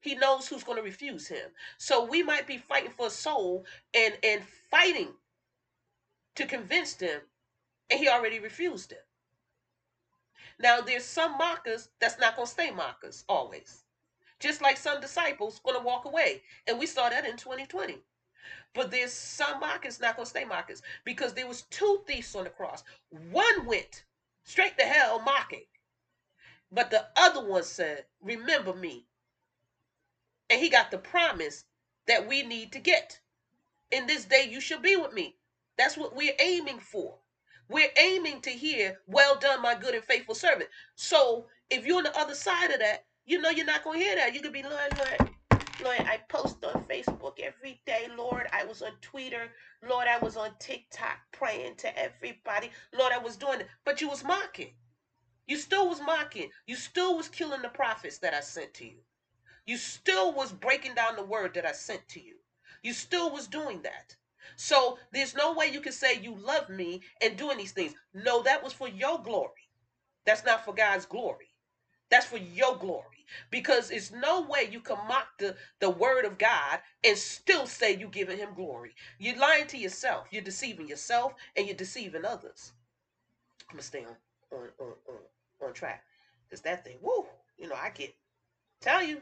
[0.02, 1.52] he knows who's going to refuse him.
[1.78, 5.10] So we might be fighting for a soul and and fighting
[6.36, 7.22] to convince them
[7.91, 9.06] And he already refused it.
[10.60, 13.84] Now there's some mockers that's not gonna stay mockers always.
[14.39, 16.43] Just like some disciples gonna walk away.
[16.68, 18.04] And we saw that in 2020.
[18.74, 22.49] But there's some mockers not gonna stay mockers because there was two thieves on the
[22.49, 22.84] cross.
[23.10, 24.04] One went
[24.43, 25.66] straight to hell mocking,
[26.72, 29.08] but the other one said, "Remember me."
[30.49, 31.66] And he got the promise
[32.06, 33.22] that we need to get.
[33.91, 35.38] In this day you shall be with me.
[35.78, 37.22] That's what we're aiming for.
[37.70, 42.03] We're aiming to hear, "Well done, my good and faithful servant." So if you're on
[42.03, 44.34] the other side of that, you know you're not gonna hear that.
[44.36, 45.30] You could be, Lord, Lord,
[45.84, 48.07] Lord, I post on Facebook every day.
[48.16, 49.51] Lord, I was on Twitter.
[49.84, 52.72] Lord, I was on TikTok praying to everybody.
[52.93, 53.68] Lord, I was doing it.
[53.86, 54.76] But you was mocking.
[55.47, 56.51] You still was mocking.
[56.68, 58.99] You still was killing the prophets that I sent to you.
[59.66, 62.36] You still was breaking down the word that I sent to you.
[62.84, 64.18] You still was doing that.
[64.56, 67.94] So there's no way you can say you love me and doing these things.
[68.14, 69.70] No, that was for your glory.
[70.26, 71.48] That's not for God's glory.
[72.10, 73.26] That's for your glory.
[73.50, 77.96] Because it's no way you can mock the, the word of God and still say
[77.96, 78.94] you're giving him glory.
[79.18, 80.28] You're lying to yourself.
[80.30, 82.74] You're deceiving yourself and you're deceiving others.
[83.70, 84.16] I'm gonna stay on
[84.52, 86.04] on on on, on track.
[86.48, 87.26] Because that thing, woo,
[87.58, 88.14] you know, I get
[88.82, 89.22] tell you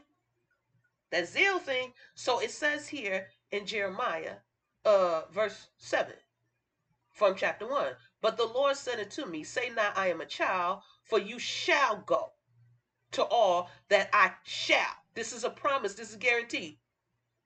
[1.12, 1.94] that zeal thing.
[2.16, 4.36] So it says here in Jeremiah,
[4.86, 6.14] uh, verse 7
[7.12, 7.96] from chapter 1.
[8.22, 11.98] But the Lord said unto me, Say not, I am a child, for you shall
[11.98, 12.34] go
[13.12, 14.96] to all that I shall.
[15.14, 16.78] This is a promise, this is guaranteed.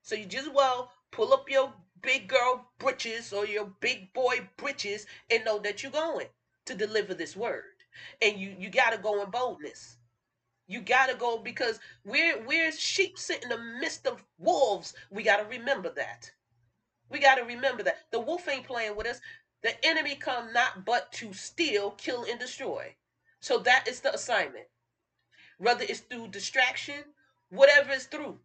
[0.02, 5.08] So you just well pull up your big girl britches or your big boy britches
[5.32, 6.28] and know that you're going
[6.66, 7.64] to deliver this word.
[8.22, 9.98] And you you gotta go in boldness.
[10.68, 14.94] You gotta go because we're we're sheep sitting in the midst of wolves.
[15.10, 16.32] We gotta remember that.
[17.10, 18.12] We gotta remember that.
[18.12, 19.22] The wolf ain't playing with us.
[19.64, 22.96] The enemy come not but to steal, kill, and destroy.
[23.40, 24.68] So that is the assignment
[25.58, 27.04] whether it's through distraction,
[27.50, 28.40] whatever it's through,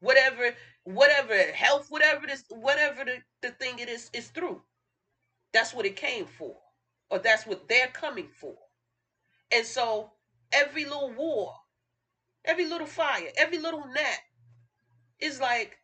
[0.00, 0.54] whatever,
[0.84, 4.62] whatever health, whatever it is, whatever the, the thing it is, is through.
[5.52, 6.56] That's what it came for,
[7.10, 8.56] or that's what they're coming for.
[9.52, 10.12] And so
[10.52, 11.54] every little war,
[12.44, 14.18] every little fire, every little gnat
[15.20, 15.78] is like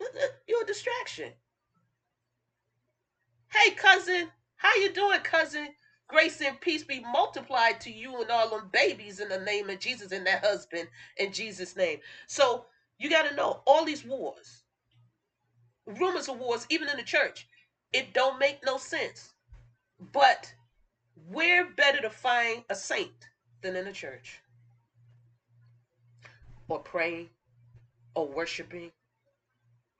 [0.48, 1.32] you're a distraction.
[3.48, 5.68] Hey cousin, how you doing, cousin?
[6.08, 9.78] Grace and peace be multiplied to you and all them babies in the name of
[9.78, 11.98] Jesus and that husband in Jesus' name.
[12.26, 12.66] So
[12.98, 14.64] you got to know all these wars,
[15.86, 17.48] rumors of wars, even in the church,
[17.92, 19.32] it don't make no sense.
[20.12, 20.52] But
[21.28, 23.28] where better to find a saint
[23.62, 24.40] than in the church?
[26.68, 27.30] Or praying
[28.14, 28.92] or worshiping.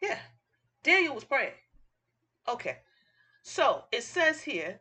[0.05, 0.19] Yeah.
[0.83, 1.55] Daniel was praying.
[2.47, 2.79] Okay.
[3.43, 4.81] So it says here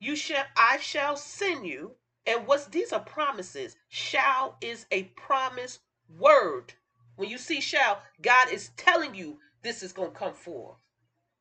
[0.00, 1.92] you shall I shall send you.
[2.26, 3.76] And what's these are promises.
[3.88, 5.80] Shall is a promise
[6.18, 6.72] word.
[7.16, 10.78] When you see shall, God is telling you this is gonna come forth.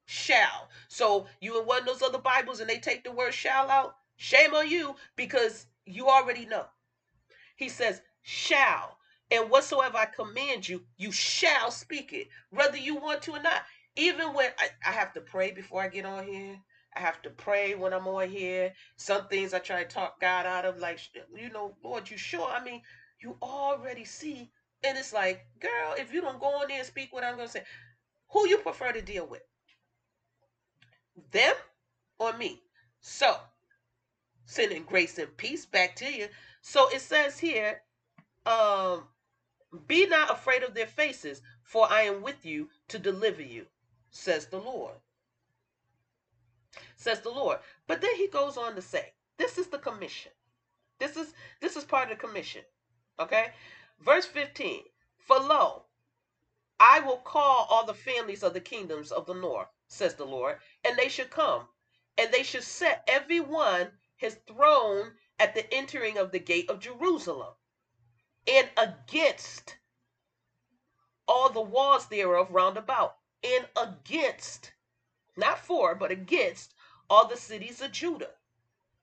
[0.05, 0.69] Shall.
[0.89, 3.95] So you in one of those other Bibles and they take the word shall out,
[4.17, 6.65] shame on you because you already know.
[7.55, 8.97] He says, shall.
[9.31, 13.63] And whatsoever I command you, you shall speak it, whether you want to or not.
[13.95, 16.59] Even when I, I have to pray before I get on here.
[16.95, 18.73] I have to pray when I'm on here.
[18.97, 20.99] Some things I try to talk God out of, like,
[21.35, 22.47] you know, Lord, you sure?
[22.47, 22.81] I mean,
[23.19, 24.51] you already see.
[24.83, 27.47] And it's like, girl, if you don't go on there and speak what I'm going
[27.47, 27.63] to say,
[28.29, 29.41] who you prefer to deal with?
[31.31, 31.55] Them
[32.19, 32.61] or me?
[33.01, 33.35] So,
[34.45, 36.27] sending grace and peace back to you.
[36.61, 37.81] So it says here,
[38.45, 39.03] um,
[39.87, 43.67] be not afraid of their faces, for I am with you to deliver you,
[44.11, 44.95] says the Lord
[47.03, 47.59] says the Lord.
[47.85, 50.31] But then he goes on to say, this is the commission.
[50.99, 52.61] This is this is part of the commission.
[53.19, 53.51] Okay?
[53.99, 54.83] Verse 15.
[55.17, 55.83] For lo,
[56.79, 60.57] I will call all the families of the kingdoms of the north, says the Lord,
[60.83, 61.67] and they should come,
[62.17, 66.79] and they should set every one his throne at the entering of the gate of
[66.79, 67.53] Jerusalem,
[68.47, 69.77] and against
[71.27, 74.73] all the walls thereof round about, and against,
[75.37, 76.73] not for, but against
[77.09, 78.31] all the cities of Judah,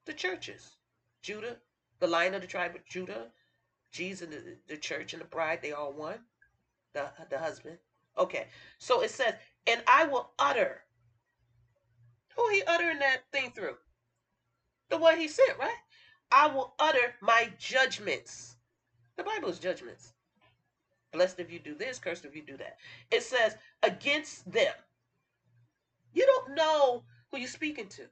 [0.04, 0.76] the churches.
[1.22, 1.56] Judah,
[1.98, 3.26] the line of the tribe of Judah,
[3.92, 6.18] Jesus, the, the church and the bride, they all one.
[6.92, 7.78] The, the husband.
[8.18, 8.46] Okay,
[8.78, 9.34] so it says,
[9.66, 10.82] and I will utter.
[12.36, 13.76] Who he uttering that thing through?
[14.88, 15.76] The one he sent, right?
[16.32, 18.56] I will utter my judgments.
[19.20, 20.14] The Bible is judgments.
[21.12, 22.78] Blessed if you do this, cursed if you do that.
[23.10, 24.72] It says, against them.
[26.14, 28.06] You don't know who you're speaking to.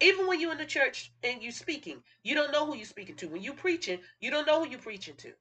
[0.00, 3.14] Even when you're in the church and you're speaking, you don't know who you're speaking
[3.16, 3.28] to.
[3.28, 5.32] When you're preaching, you don't know who you're preaching to.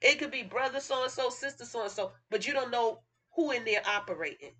[0.00, 3.00] It could be brother so and so, sister so and so, but you don't know
[3.32, 4.52] who in there operating.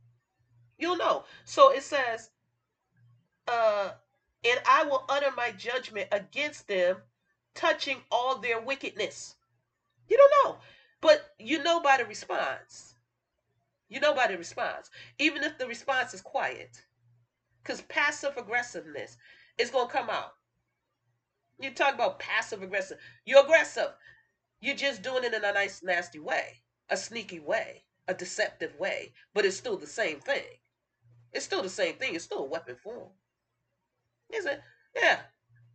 [0.79, 1.25] You'll know.
[1.47, 2.29] So it says,
[3.49, 3.93] uh,
[4.45, 6.99] and I will utter my judgment against them,
[7.57, 9.35] touching all their wickedness.
[10.09, 10.59] You don't know,
[11.01, 12.95] but you know by the response.
[13.89, 16.83] You know by the response, even if the response is quiet,
[17.63, 19.17] because passive aggressiveness
[19.59, 20.35] is gonna come out.
[21.59, 22.99] You talk about passive aggressive.
[23.25, 23.93] You're aggressive.
[24.61, 29.13] You're just doing it in a nice, nasty way, a sneaky way, a deceptive way,
[29.33, 30.45] but it's still the same thing.
[31.33, 32.15] It's still the same thing.
[32.15, 33.11] It's still a weapon form.
[34.33, 34.61] Is it?
[34.95, 35.21] Yeah.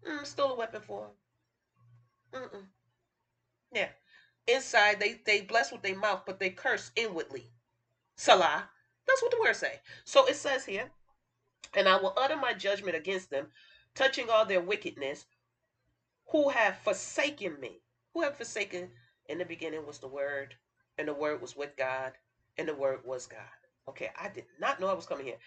[0.08, 1.12] Mm, still a weapon form.
[2.34, 2.66] Mm-mm.
[3.74, 3.90] Yeah.
[4.48, 7.52] Inside, they they bless with their mouth, but they curse inwardly.
[8.16, 8.70] Selah.
[9.08, 9.80] That's what the word say.
[10.04, 10.92] So it says here,
[11.74, 13.48] and I will utter my judgment against them,
[13.96, 15.26] touching all their wickedness,
[16.28, 17.82] who have forsaken me.
[18.14, 18.92] Who have forsaken?
[19.28, 20.56] In the beginning was the word,
[20.98, 22.14] and the word was with God,
[22.58, 23.40] and the word was God.
[23.88, 25.38] Okay, I did not know I was coming here.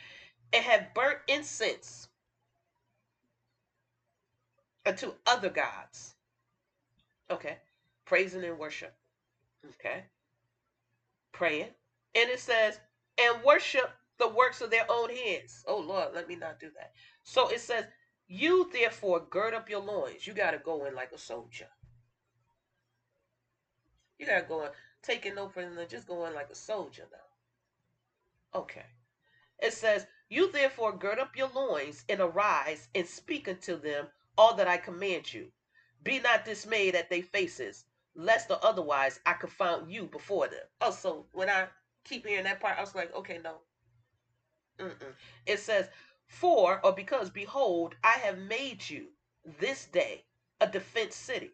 [0.53, 2.09] And have burnt incense
[4.87, 6.14] unto other gods.
[7.30, 7.58] Okay.
[8.04, 8.94] Praising and worship.
[9.70, 10.04] Okay.
[11.32, 11.70] Praying.
[12.14, 12.78] And it says,
[13.18, 15.64] and worship the works of their own hands.
[15.66, 16.92] Oh Lord, let me not do that.
[17.22, 17.86] So it says,
[18.26, 20.26] you therefore gird up your loins.
[20.26, 21.68] You got to go in like a soldier.
[24.18, 24.70] You got to go in,
[25.02, 28.60] taking no prisoner, just go in like a soldier now.
[28.60, 28.86] Okay.
[29.58, 34.06] It says, You therefore gird up your loins and arise and speak unto them
[34.38, 35.48] all that I command you.
[36.05, 37.84] Be not dismayed at their faces,
[38.14, 40.61] lest or otherwise I could confound you before them.
[40.80, 41.66] Oh, so when I
[42.05, 43.62] keep hearing that part, I was like, okay, no.
[44.78, 45.14] Mm-mm.
[45.46, 45.88] It says,
[46.26, 49.09] For or because, behold, I have made you
[49.59, 50.24] this day
[50.61, 51.52] a defense city.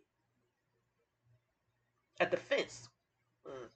[2.19, 2.89] A defense.
[3.47, 3.71] Mm.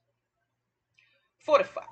[1.39, 1.85] Fortified.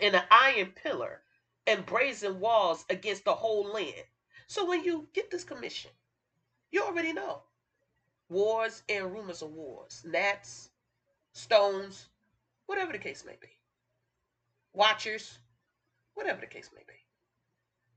[0.00, 1.22] And an iron pillar
[1.66, 4.04] and brazen walls against the whole land.
[4.46, 5.90] So when you get this commission,
[6.70, 7.42] you already know.
[8.28, 10.70] Wars and rumors of wars, gnats,
[11.32, 12.08] stones,
[12.66, 13.48] whatever the case may be.
[14.74, 15.38] Watchers,
[16.14, 16.94] whatever the case may be.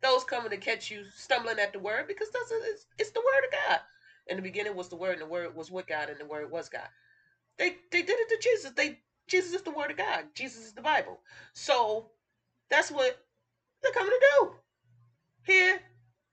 [0.01, 3.45] Those coming to catch you stumbling at the word because that's it's, it's the word
[3.45, 3.79] of God.
[4.27, 6.49] In the beginning was the word, and the word was with God, and the word
[6.49, 6.87] was God.
[7.57, 8.71] They they did it to Jesus.
[8.71, 10.25] They Jesus is the word of God.
[10.33, 11.19] Jesus is the Bible.
[11.53, 12.11] So
[12.69, 13.17] that's what
[13.81, 14.51] they're coming to do.
[15.43, 15.79] Here,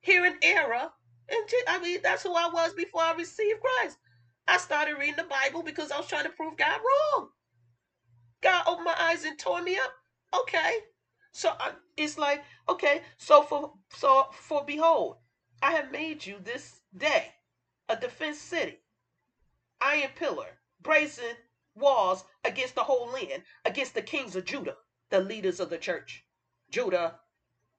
[0.01, 0.92] here in era.
[1.31, 3.99] And I mean, that's who I was before I received Christ.
[4.47, 7.29] I started reading the Bible because I was trying to prove God wrong.
[8.41, 9.93] God opened my eyes and tore me up.
[10.41, 10.79] Okay.
[11.33, 15.18] So I, it's like, okay, so for so for behold,
[15.62, 17.33] I have made you this day
[17.89, 18.81] a defense city,
[19.81, 21.37] iron pillar, brazen
[21.76, 24.76] walls against the whole land, against the kings of Judah,
[25.11, 26.24] the leaders of the church.
[26.70, 27.20] Judah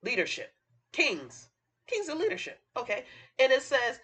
[0.02, 0.54] leadership,
[0.92, 1.49] kings,
[1.90, 2.60] kings of leadership.
[2.76, 3.04] Okay.
[3.38, 4.00] And it says,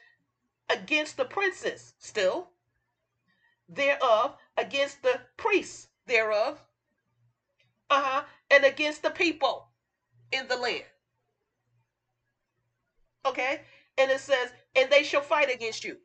[0.68, 2.48] against the princes, still,
[3.68, 6.58] thereof, against the priests thereof,
[7.90, 9.68] uh huh, and against the people
[10.32, 10.84] in the land.
[13.24, 13.60] Okay.
[13.98, 15.96] And it says, and they shall fight against you.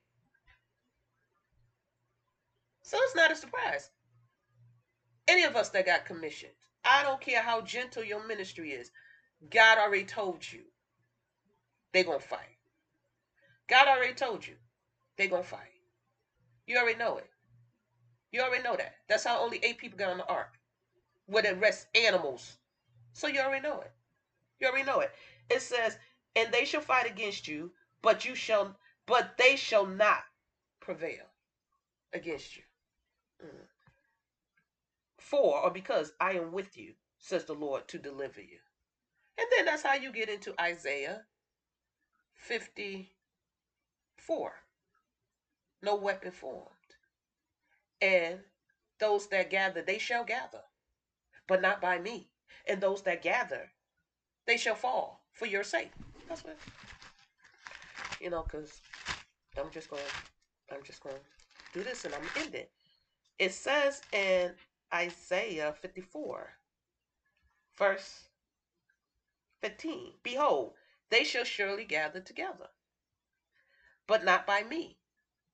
[2.84, 3.90] So it's not a surprise.
[5.28, 6.54] Any of us that got commissioned,
[6.84, 8.92] I don't care how gentle your ministry is,
[9.50, 10.62] God already told you
[11.94, 12.58] they're going to fight.
[13.68, 14.56] God already told you
[15.18, 15.60] they're going to fight.
[16.68, 17.30] You already know it.
[18.32, 18.96] You already know that.
[19.10, 20.58] That's how only eight people got on the ark.
[21.26, 22.58] Where the rest animals.
[23.14, 23.92] So you already know it.
[24.60, 25.12] You already know it.
[25.50, 25.98] It says,
[26.36, 27.72] and they shall fight against you,
[28.02, 30.24] but you shall, but they shall not
[30.80, 31.26] prevail
[32.14, 32.64] against you.
[33.44, 33.68] Mm.
[35.18, 38.60] For or because I am with you, says the Lord, to deliver you.
[39.38, 41.24] And then that's how you get into Isaiah
[42.42, 44.54] 54.
[45.84, 46.68] No weapon formed.
[48.02, 48.40] And
[49.00, 50.62] those that gather, they shall gather,
[51.48, 52.30] but not by me.
[52.68, 53.70] And those that gather,
[54.46, 55.92] they shall fall for your sake.
[56.28, 56.58] That's what,
[58.20, 58.82] you know, because
[59.58, 60.02] I'm just going,
[60.72, 62.62] I'm just going to do this and I'm ending.
[62.62, 62.72] It
[63.40, 64.52] it says in
[64.94, 66.50] Isaiah 54,
[67.78, 68.26] verse
[69.62, 70.74] 15 Behold,
[71.12, 72.70] they shall surely gather together,
[74.08, 74.98] but not by me,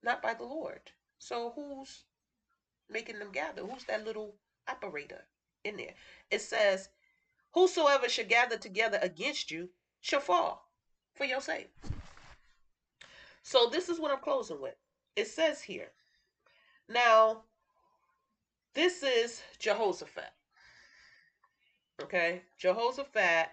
[0.01, 0.91] not by the Lord.
[1.20, 2.03] So who's
[2.89, 3.64] making them gather?
[3.66, 4.36] Who's that little
[4.68, 5.26] operator
[5.64, 5.95] in there?
[6.32, 6.89] It says,
[7.51, 10.64] Whosoever shall gather together against you shall fall.
[11.16, 11.72] for your sake.
[13.41, 14.76] So this is what I'm closing with.
[15.16, 15.89] It says here.
[16.88, 17.41] Now,
[18.76, 20.32] this is Jehoshaphat.
[22.03, 23.49] Okay, Jehoshaphat.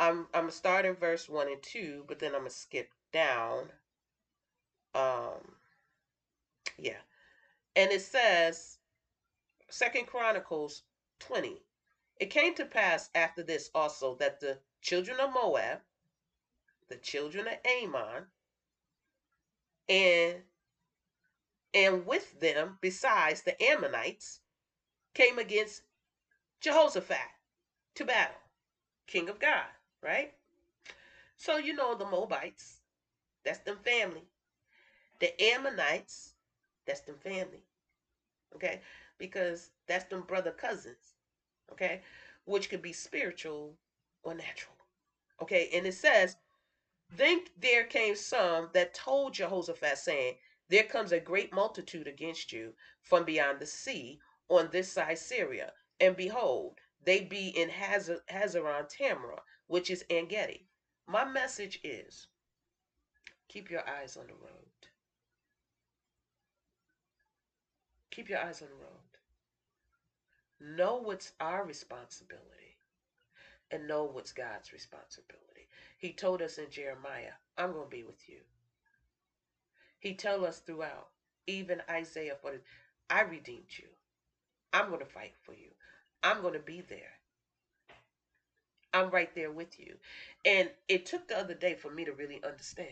[0.00, 3.70] I'm I'm gonna start in verse one and two, but then I'm gonna skip down.
[4.94, 5.56] Um,
[6.78, 7.02] yeah,
[7.76, 8.78] and it says,
[9.68, 10.82] Second Chronicles
[11.18, 11.62] twenty.
[12.18, 15.80] It came to pass after this also that the children of Moab,
[16.88, 18.24] the children of Ammon,
[19.86, 20.36] and
[21.74, 24.40] and with them, besides the Ammonites,
[25.12, 25.82] came against
[26.60, 27.18] Jehoshaphat
[27.96, 28.36] to battle,
[29.06, 29.66] king of God,
[30.02, 30.32] right?
[31.36, 32.80] So you know the Moabites,
[33.44, 34.28] that's them family.
[35.20, 36.34] The Ammonites,
[36.86, 37.64] that's them family.
[38.54, 38.80] Okay?
[39.18, 41.14] Because that's them brother cousins.
[41.72, 42.02] Okay?
[42.44, 43.76] Which could be spiritual
[44.22, 44.76] or natural.
[45.42, 46.36] Okay, and it says,
[47.16, 50.36] Then there came some that told Jehoshaphat, saying,
[50.68, 55.72] There comes a great multitude against you from beyond the sea on this side Syria.
[55.98, 59.40] And behold, they be in Hazar- Hazaron Tamra,
[59.70, 60.66] which is Engedi.
[61.06, 62.26] My message is
[63.48, 64.88] keep your eyes on the road.
[68.10, 68.88] Keep your eyes on the road.
[70.76, 72.78] Know what's our responsibility
[73.70, 75.68] and know what's God's responsibility.
[75.98, 78.40] He told us in Jeremiah, I'm going to be with you.
[80.00, 81.10] He told us throughout,
[81.46, 82.58] even Isaiah 40,
[83.08, 83.86] I redeemed you.
[84.72, 85.70] I'm going to fight for you.
[86.24, 87.19] I'm going to be there.
[88.92, 89.96] I'm right there with you.
[90.44, 92.88] And it took the other day for me to really understand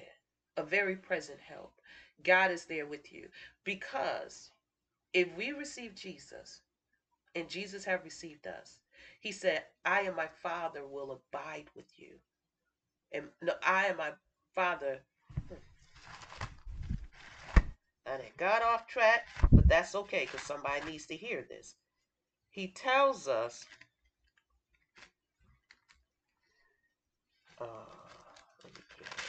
[0.57, 1.73] a very present help.
[2.23, 3.29] God is there with you
[3.65, 4.51] because
[5.13, 6.61] if we receive Jesus
[7.35, 8.81] and Jesus have received us,
[9.21, 12.15] he said, I and my Father will abide with you.
[13.13, 14.11] And no, I and my
[14.55, 15.01] Father.
[15.49, 15.55] Hmm,
[18.07, 21.75] and it got off track, but that's okay because somebody needs to hear this.
[22.51, 23.65] He tells us,
[27.61, 27.65] uh,
[28.65, 29.29] let me get it.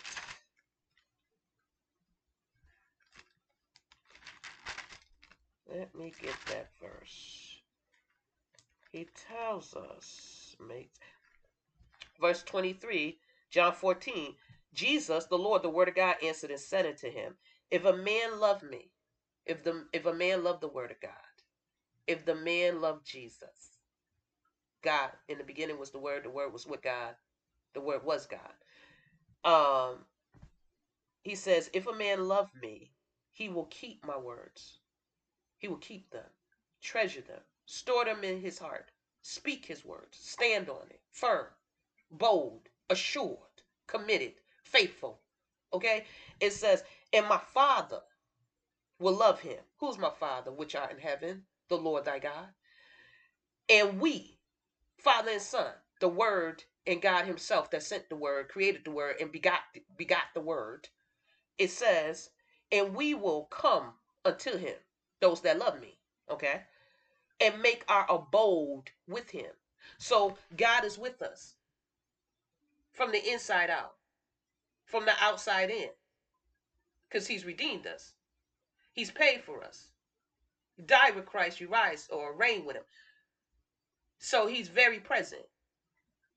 [5.78, 7.58] Let me get that verse.
[8.92, 10.92] He tells us, make
[12.20, 13.20] verse 23,
[13.52, 14.36] John 14,
[14.74, 17.36] Jesus, the Lord, the word of God, answered and said unto him,
[17.72, 18.92] If a man love me,
[19.46, 21.12] if the if a man love the word of God,
[22.08, 23.78] if the man loved Jesus,
[24.84, 27.16] God, in the beginning was the word, the word was with God,
[27.74, 28.40] the word was God.
[29.44, 30.06] Um,
[31.22, 32.92] he says, If a man love me,
[33.32, 34.80] he will keep my words.
[35.58, 36.30] He will keep them,
[36.82, 38.92] treasure them, store them in his heart,
[39.22, 41.48] speak his words, stand on it, firm,
[42.12, 43.38] bold, assured,
[43.88, 45.22] committed, faithful.
[45.74, 46.06] Okay?
[46.40, 48.02] It says, And my Father
[49.00, 49.60] will love him.
[49.78, 51.44] Who's my Father, which art in heaven?
[51.68, 52.48] The Lord thy God.
[53.70, 54.40] And we,
[54.98, 59.16] Father and Son, the Word and God Himself that sent the Word, created the Word,
[59.20, 59.60] and begot
[59.98, 60.88] begot the Word.
[61.58, 62.30] It says,
[62.72, 63.94] and we will come
[64.26, 64.76] unto Him,
[65.20, 65.98] those that love me,
[66.30, 66.62] okay,
[67.40, 69.52] and make our abode with Him.
[69.98, 71.56] So God is with us
[72.94, 73.96] from the inside out,
[74.86, 75.90] from the outside in,
[77.08, 78.14] because He's redeemed us.
[78.94, 79.88] He's paid for us.
[80.78, 82.84] You die with Christ, you rise or reign with Him.
[84.18, 85.44] So He's very present.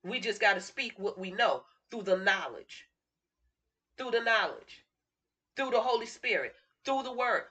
[0.04, 2.88] We just got to speak what we know through the knowledge,
[3.96, 4.84] through the knowledge,
[5.56, 7.44] through the Holy Spirit, through the Word.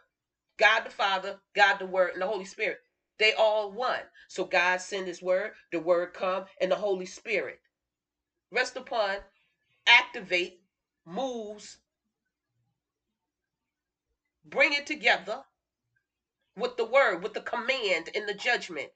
[0.57, 2.79] God the Father, God the Word, and the Holy Spirit.
[3.17, 4.01] They all one.
[4.27, 7.59] So God send His Word, the Word come, and the Holy Spirit
[8.51, 9.15] rest upon,
[9.87, 10.59] activate,
[11.05, 11.77] moves,
[14.45, 15.41] bring it together
[16.57, 18.91] with the Word, with the command and the judgment.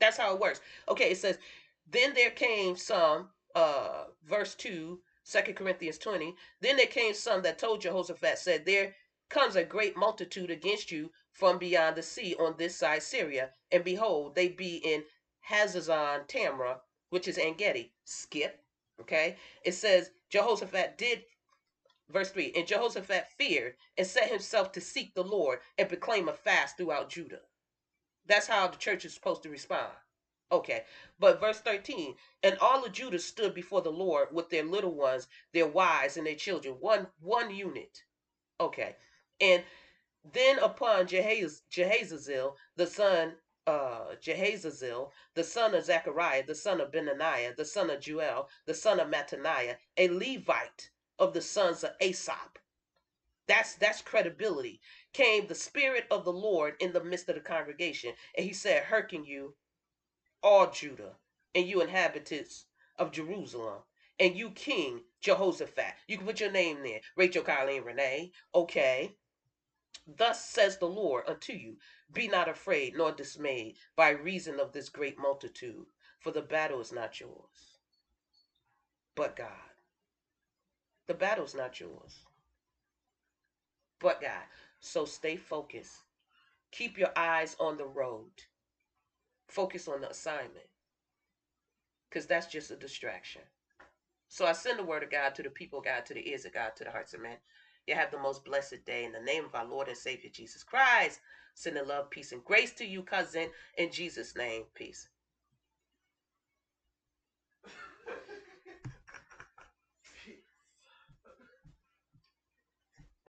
[0.00, 0.60] That's how it works.
[0.88, 1.38] Okay, it says,
[1.86, 6.36] then there came some, uh, verse 2, 2 Corinthians 20.
[6.60, 8.94] Then there came some that told Jehoshaphat, said, There
[9.28, 13.52] comes a great multitude against you from beyond the sea on this side Syria.
[13.70, 15.04] And behold, they be in
[15.48, 16.80] Hazazon Tamra,
[17.10, 17.92] which is Engedi.
[18.04, 18.64] Skip.
[19.00, 19.36] Okay.
[19.62, 21.24] It says, Jehoshaphat did,
[22.08, 26.32] verse 3, and Jehoshaphat feared and set himself to seek the Lord and proclaim a
[26.32, 27.42] fast throughout Judah.
[28.26, 29.92] That's how the church is supposed to respond.
[30.54, 30.84] Okay,
[31.18, 35.26] but verse 13, and all of Judah stood before the Lord with their little ones,
[35.52, 38.04] their wives, and their children, one one unit.
[38.60, 38.94] Okay,
[39.40, 39.64] and
[40.24, 43.34] then upon Jehaz, Jehazazel, the son
[43.66, 48.74] uh, Jehazazel, the son of Zechariah, the son of Benaniah, the son of Juel, the
[48.74, 52.58] son of Mattaniah, a Levite of the sons of Asaph.
[53.48, 54.80] That's that's credibility.
[55.12, 58.84] Came the spirit of the Lord in the midst of the congregation, and he said,
[58.84, 59.56] Hearken you,
[60.44, 61.16] all Judah,
[61.54, 62.66] and you inhabitants
[62.98, 63.82] of Jerusalem,
[64.20, 65.94] and you King Jehoshaphat.
[66.06, 67.00] You can put your name there.
[67.16, 68.32] Rachel, Colleen, Renee.
[68.54, 69.16] Okay.
[70.06, 71.78] Thus says the Lord unto you
[72.12, 75.86] Be not afraid nor dismayed by reason of this great multitude,
[76.20, 77.78] for the battle is not yours,
[79.14, 79.48] but God.
[81.06, 82.26] The battle is not yours,
[83.98, 84.44] but God.
[84.80, 86.02] So stay focused.
[86.70, 88.32] Keep your eyes on the road.
[89.48, 90.68] Focus on the assignment,
[92.08, 93.42] because that's just a distraction.
[94.28, 96.52] So I send the word of God to the people, God, to the ears of
[96.52, 97.36] God, to the hearts of men.
[97.86, 100.64] You have the most blessed day in the name of our Lord and Savior Jesus
[100.64, 101.20] Christ.
[101.54, 103.48] Sending love, peace, and grace to you, cousin.
[103.78, 105.08] In Jesus' name, peace.